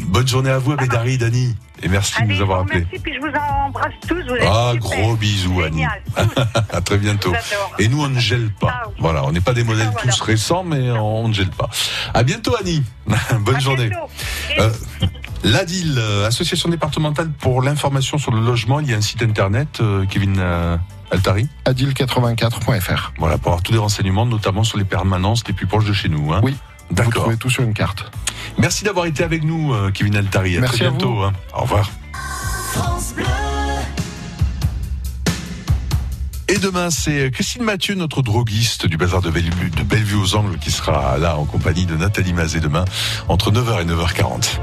Bonne 0.09 0.27
journée 0.29 0.51
à 0.51 0.59
vous 0.59 0.73
à 0.73 0.77
Bédaride, 0.77 1.23
Annie. 1.23 1.55
Et 1.83 1.89
merci 1.89 2.23
de 2.23 2.29
nous 2.29 2.41
avoir 2.41 2.61
appelés. 2.61 2.87
Merci, 2.91 2.99
puis 3.03 3.15
je 3.15 3.21
vous 3.21 3.27
embrasse 3.67 3.93
tous. 4.09 4.15
Vous 4.29 4.35
êtes 4.35 4.45
Ah, 4.47 4.73
super. 4.75 4.91
gros 5.01 5.17
bisous, 5.17 5.61
Annie. 5.63 5.85
À 6.73 6.81
très 6.81 6.99
bientôt. 6.99 7.33
Et 7.79 7.89
nous, 7.89 8.03
on 8.03 8.09
ne 8.09 8.19
gèle 8.19 8.51
pas. 8.61 8.85
Voilà, 8.99 9.25
on 9.25 9.33
n'est 9.33 9.41
pas 9.41 9.53
des 9.55 9.65
modèles 9.65 9.91
tous 10.03 10.21
récents, 10.21 10.65
mais 10.65 10.91
on 10.91 11.29
ne 11.29 11.35
gèle 11.35 11.51
pas. 11.51 11.69
À 12.15 12.23
bientôt, 12.23 12.55
Annie. 12.59 12.83
Bonne 13.41 13.61
journée. 13.61 13.91
Euh, 14.59 14.71
L'ADIL, 15.45 15.95
euh, 15.99 16.27
Association 16.27 16.69
départementale 16.71 17.31
pour 17.31 17.63
l'information 17.63 18.19
sur 18.19 18.33
le 18.33 18.41
logement, 18.41 18.81
il 18.81 18.91
y 18.91 18.95
a 18.95 18.97
un 18.97 19.01
site 19.03 19.23
internet, 19.23 19.79
euh, 19.81 20.05
Kevin 20.07 20.37
euh, 20.39 20.77
Altari 21.11 21.49
adil84.fr. 21.67 23.13
Voilà, 23.19 23.39
pour 23.39 23.49
avoir 23.53 23.63
tous 23.63 23.73
les 23.73 23.79
renseignements, 23.79 24.27
notamment 24.27 24.65
sur 24.65 24.79
les 24.79 24.85
permanences 24.85 25.47
les 25.47 25.53
plus 25.53 25.67
proches 25.67 25.85
de 25.85 25.93
chez 25.93 26.09
nous. 26.09 26.33
Hein. 26.33 26.41
Oui. 26.43 26.57
Vous 26.89 26.95
D'accord. 26.97 27.23
trouvez 27.23 27.37
tout 27.37 27.51
sur 27.51 27.63
une 27.63 27.75
carte. 27.75 28.11
Merci 28.59 28.85
d'avoir 28.85 29.07
été 29.07 29.23
avec 29.25 29.45
nous, 29.45 29.73
euh, 29.75 29.91
Kevin 29.93 30.17
Altari. 30.17 30.57
À 30.57 30.61
Merci 30.61 30.79
très 30.79 30.87
à 30.87 30.91
bientôt. 30.91 31.15
vous. 31.15 31.23
hein. 31.23 31.33
Au 31.55 31.63
revoir. 31.63 31.91
Et 36.49 36.59
demain, 36.59 36.91
c'est 36.91 37.31
Christine 37.33 37.65
Mathieu, 37.65 37.97
notre 37.97 38.23
droguiste 38.23 38.87
du 38.87 38.97
bazar 38.97 39.21
de 39.21 39.31
Bellevue, 39.31 39.71
de 39.71 39.83
Bellevue 39.83 40.15
aux 40.17 40.37
Angles, 40.37 40.59
qui 40.59 40.71
sera 40.71 41.19
là 41.19 41.37
en 41.37 41.45
compagnie 41.45 41.87
de 41.87 41.97
Nathalie 41.97 42.33
Mazet 42.33 42.61
demain, 42.61 42.85
entre 43.29 43.51
9h 43.51 43.83
et 43.83 43.85
9h40. 43.85 44.61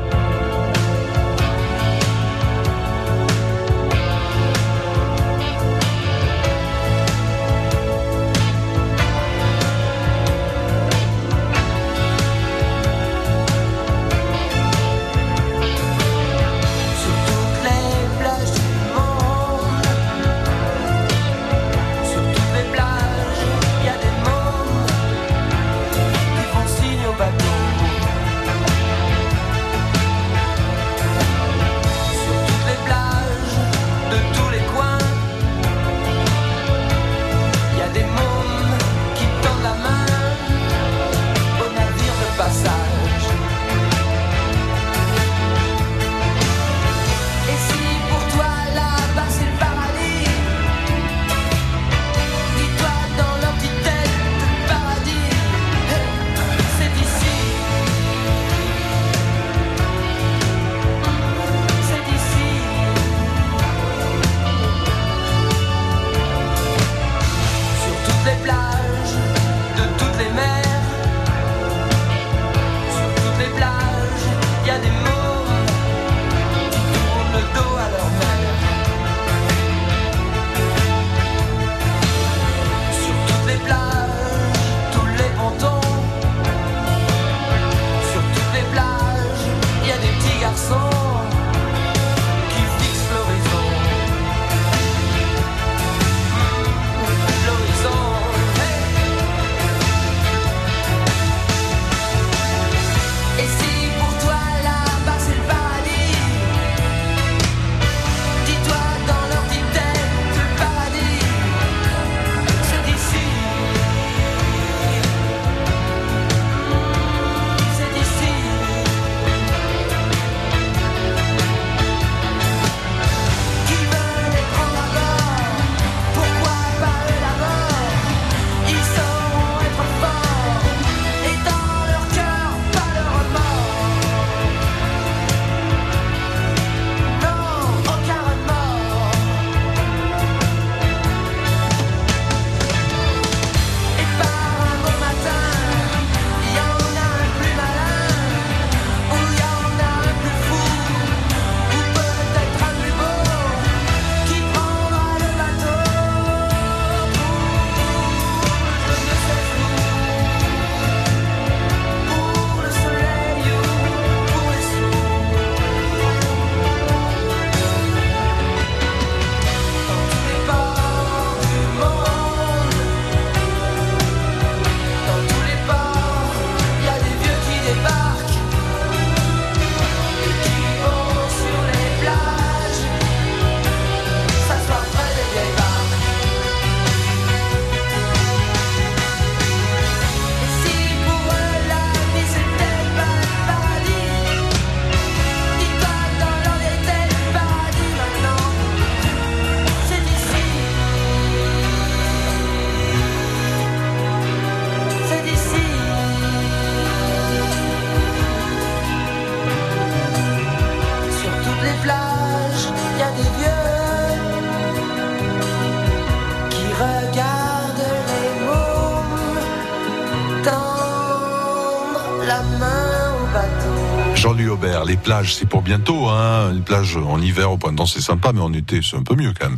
C'est 225.32 225.48
pour 225.48 225.62
bientôt. 225.62 226.10
Hein. 226.10 226.52
Les 226.54 226.62
plages 226.62 226.98
en 226.98 227.22
hiver, 227.22 227.52
au 227.52 227.58
printemps, 227.58 227.86
c'est 227.86 228.02
sympa, 228.02 228.32
mais 228.34 228.42
en 228.42 228.52
été, 228.52 228.82
c'est 228.82 228.98
un 228.98 229.04
peu 229.04 229.16
mieux 229.16 229.34
quand 229.40 229.48
même. 229.48 229.58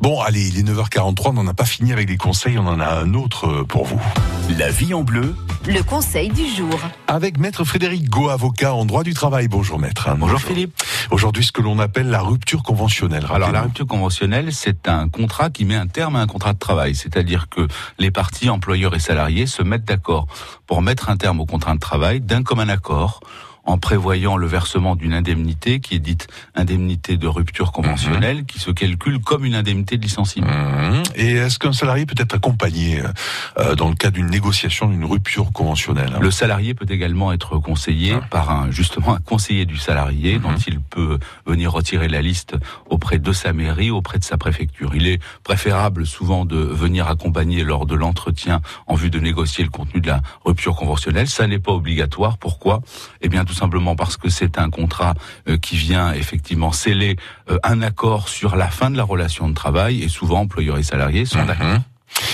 Bon, 0.00 0.20
allez, 0.20 0.48
il 0.48 0.58
est 0.58 0.62
9h43, 0.62 1.28
on 1.28 1.32
n'en 1.34 1.46
a 1.46 1.54
pas 1.54 1.64
fini 1.64 1.92
avec 1.92 2.08
les 2.08 2.16
conseils, 2.16 2.58
on 2.58 2.66
en 2.66 2.80
a 2.80 2.86
un 2.86 3.14
autre 3.14 3.46
euh, 3.46 3.64
pour 3.64 3.84
vous. 3.84 4.00
La 4.58 4.70
vie 4.70 4.92
en 4.92 5.02
bleu, 5.02 5.34
Le 5.66 5.82
conseil 5.82 6.28
du 6.28 6.46
jour. 6.46 6.78
Avec 7.06 7.38
Maître 7.38 7.64
Frédéric 7.64 8.10
Go, 8.10 8.28
avocat 8.28 8.74
en 8.74 8.84
droit 8.84 9.02
du 9.02 9.14
travail. 9.14 9.48
Bonjour 9.48 9.78
Maître. 9.78 10.08
Bonjour 10.18 10.40
Philippe. 10.40 10.74
Aujourd'hui, 11.10 11.44
ce 11.44 11.52
que 11.52 11.62
l'on 11.62 11.78
appelle 11.78 12.10
la 12.10 12.20
rupture 12.20 12.62
conventionnelle. 12.62 13.26
Alors 13.32 13.52
la 13.52 13.62
rupture 13.62 13.86
conventionnelle, 13.86 14.52
c'est 14.52 14.88
un 14.88 15.08
contrat 15.08 15.48
qui 15.50 15.64
met 15.64 15.76
un 15.76 15.86
terme 15.86 16.16
à 16.16 16.20
un 16.20 16.26
contrat 16.26 16.52
de 16.52 16.58
travail, 16.58 16.94
c'est-à-dire 16.94 17.48
que 17.48 17.66
les 17.98 18.10
parties 18.10 18.50
employeurs 18.50 18.94
et 18.94 18.98
salariés 18.98 19.46
se 19.46 19.62
mettent 19.62 19.86
d'accord 19.86 20.26
pour 20.66 20.82
mettre 20.82 21.08
un 21.08 21.16
terme 21.16 21.40
au 21.40 21.46
contrat 21.46 21.74
de 21.74 21.80
travail 21.80 22.20
d'un 22.20 22.42
commun 22.42 22.68
accord 22.68 23.20
en 23.66 23.78
prévoyant 23.78 24.36
le 24.36 24.46
versement 24.46 24.96
d'une 24.96 25.14
indemnité 25.14 25.80
qui 25.80 25.94
est 25.94 25.98
dite 25.98 26.28
indemnité 26.54 27.16
de 27.16 27.26
rupture 27.26 27.72
conventionnelle, 27.72 28.44
qui 28.44 28.58
se 28.58 28.70
calcule 28.70 29.20
comme 29.20 29.44
une 29.44 29.54
indemnité 29.54 29.96
de 29.96 30.02
licenciement. 30.02 30.46
Mhm. 30.48 31.02
Et 31.16 31.32
est-ce 31.32 31.58
qu'un 31.58 31.72
salarié 31.72 32.06
peut 32.06 32.14
être 32.18 32.34
accompagné 32.34 33.02
euh, 33.58 33.74
dans 33.74 33.88
le 33.88 33.94
cas 33.94 34.10
d'une 34.10 34.26
négociation 34.26 34.88
d'une 34.88 35.04
rupture 35.04 35.52
conventionnelle 35.52 36.12
hein? 36.14 36.20
Le 36.20 36.30
salarié 36.30 36.74
peut 36.74 36.86
également 36.88 37.32
être 37.32 37.58
conseillé 37.58 38.16
par 38.30 38.50
un 38.50 38.70
justement 38.70 39.14
un 39.14 39.20
conseiller 39.20 39.64
du 39.64 39.76
salarié 39.76 40.38
dont 40.38 40.56
il 40.66 40.80
peut 40.80 41.18
venir 41.46 41.72
retirer 41.72 42.08
la 42.08 42.22
liste 42.22 42.56
auprès 42.90 43.18
de 43.18 43.32
sa 43.32 43.52
mairie, 43.52 43.90
auprès 43.90 44.18
de 44.18 44.24
sa 44.24 44.36
préfecture. 44.36 44.94
Il 44.94 45.06
est 45.06 45.20
préférable 45.42 46.06
souvent 46.06 46.44
de 46.44 46.56
venir 46.56 47.08
accompagner 47.08 47.64
lors 47.64 47.86
de 47.86 47.94
l'entretien 47.94 48.60
en 48.86 48.94
vue 48.94 49.10
de 49.10 49.20
négocier 49.20 49.64
le 49.64 49.70
contenu 49.70 50.00
de 50.00 50.08
la 50.08 50.20
rupture 50.44 50.76
conventionnelle. 50.76 51.28
Ça 51.28 51.46
n'est 51.46 51.58
pas 51.58 51.72
obligatoire. 51.72 52.38
Pourquoi? 52.38 52.82
Eh 53.20 53.28
bien 53.28 53.44
tout 53.44 53.53
simplement 53.54 53.96
parce 53.96 54.16
que 54.16 54.28
c'est 54.28 54.58
un 54.58 54.70
contrat 54.70 55.14
euh, 55.48 55.56
qui 55.56 55.76
vient 55.76 56.12
effectivement 56.12 56.72
sceller 56.72 57.16
euh, 57.50 57.58
un 57.62 57.82
accord 57.82 58.28
sur 58.28 58.56
la 58.56 58.68
fin 58.68 58.90
de 58.90 58.96
la 58.96 59.04
relation 59.04 59.48
de 59.48 59.54
travail 59.54 60.02
et 60.02 60.08
souvent 60.08 60.40
employeurs 60.40 60.78
et 60.78 60.82
salariés 60.82 61.24
sont 61.24 61.44
d'accord. 61.44 61.78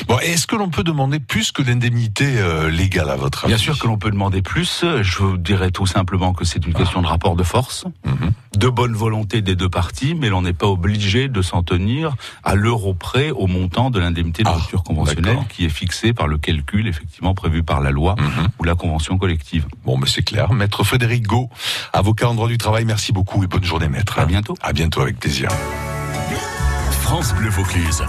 Bon, 0.09 0.19
est-ce 0.19 0.47
que 0.47 0.57
l'on 0.57 0.71
peut 0.71 0.83
demander 0.83 1.21
plus 1.21 1.53
que 1.53 1.63
l'indemnité 1.63 2.39
euh, 2.39 2.71
légale 2.71 3.11
à 3.11 3.17
votre 3.17 3.45
avis 3.45 3.55
Bien 3.55 3.63
sûr 3.63 3.79
que 3.79 3.87
l'on 3.87 3.99
peut 3.99 4.11
demander 4.11 4.43
plus. 4.43 4.85
Je 5.03 5.19
vous 5.19 5.37
dirais 5.37 5.71
tout 5.71 5.87
simplement 5.87 6.33
que 6.33 6.45
c'est 6.45 6.67
une 6.67 6.75
question 6.75 7.03
de 7.03 7.07
rapport 7.07 7.37
de 7.37 7.43
force, 7.43 7.85
de 8.57 8.69
bonne 8.69 8.95
volonté 8.95 9.43
des 9.43 9.57
deux 9.57 9.69
parties, 9.69 10.15
mais 10.15 10.29
l'on 10.29 10.43
n'est 10.43 10.53
pas 10.53 10.67
obligé 10.67 11.29
de 11.29 11.43
s'en 11.43 11.63
tenir 11.63 12.15
à 12.43 12.55
l'euro 12.55 12.95
près 12.95 13.31
au 13.31 13.47
montant 13.47 13.91
de 13.91 14.01
l'indemnité 14.01 14.43
de 14.43 14.49
rupture 14.49 14.83
conventionnelle 14.83 15.39
qui 15.49 15.65
est 15.65 15.71
fixé 15.71 16.13
par 16.13 16.27
le 16.27 16.39
calcul 16.39 16.89
effectivement 16.89 17.35
prévu 17.35 17.63
par 17.63 17.81
la 17.81 17.91
loi 17.91 18.17
ou 18.59 18.65
la 18.65 18.75
convention 18.75 19.19
collective. 19.19 19.67
Bon, 19.85 19.97
mais 19.97 20.09
c'est 20.09 20.23
clair. 20.23 20.53
Maître 20.53 20.83
Frédéric 20.85 21.27
Go, 21.27 21.51
avocat 21.93 22.29
en 22.29 22.35
droit 22.35 22.49
du 22.49 22.59
travail, 22.59 22.85
merci 22.85 23.13
beaucoup 23.13 23.45
et 23.45 23.47
bonne 23.47 23.65
journée, 23.65 23.89
maître. 23.89 24.19
À 24.19 24.27
bientôt. 24.27 24.57
À 24.61 24.73
bientôt, 24.73 25.03
avec 25.03 25.19
plaisir. 25.19 25.49
France 27.03 27.35
Bleu 27.35 27.51
Vaucluse. 27.51 28.03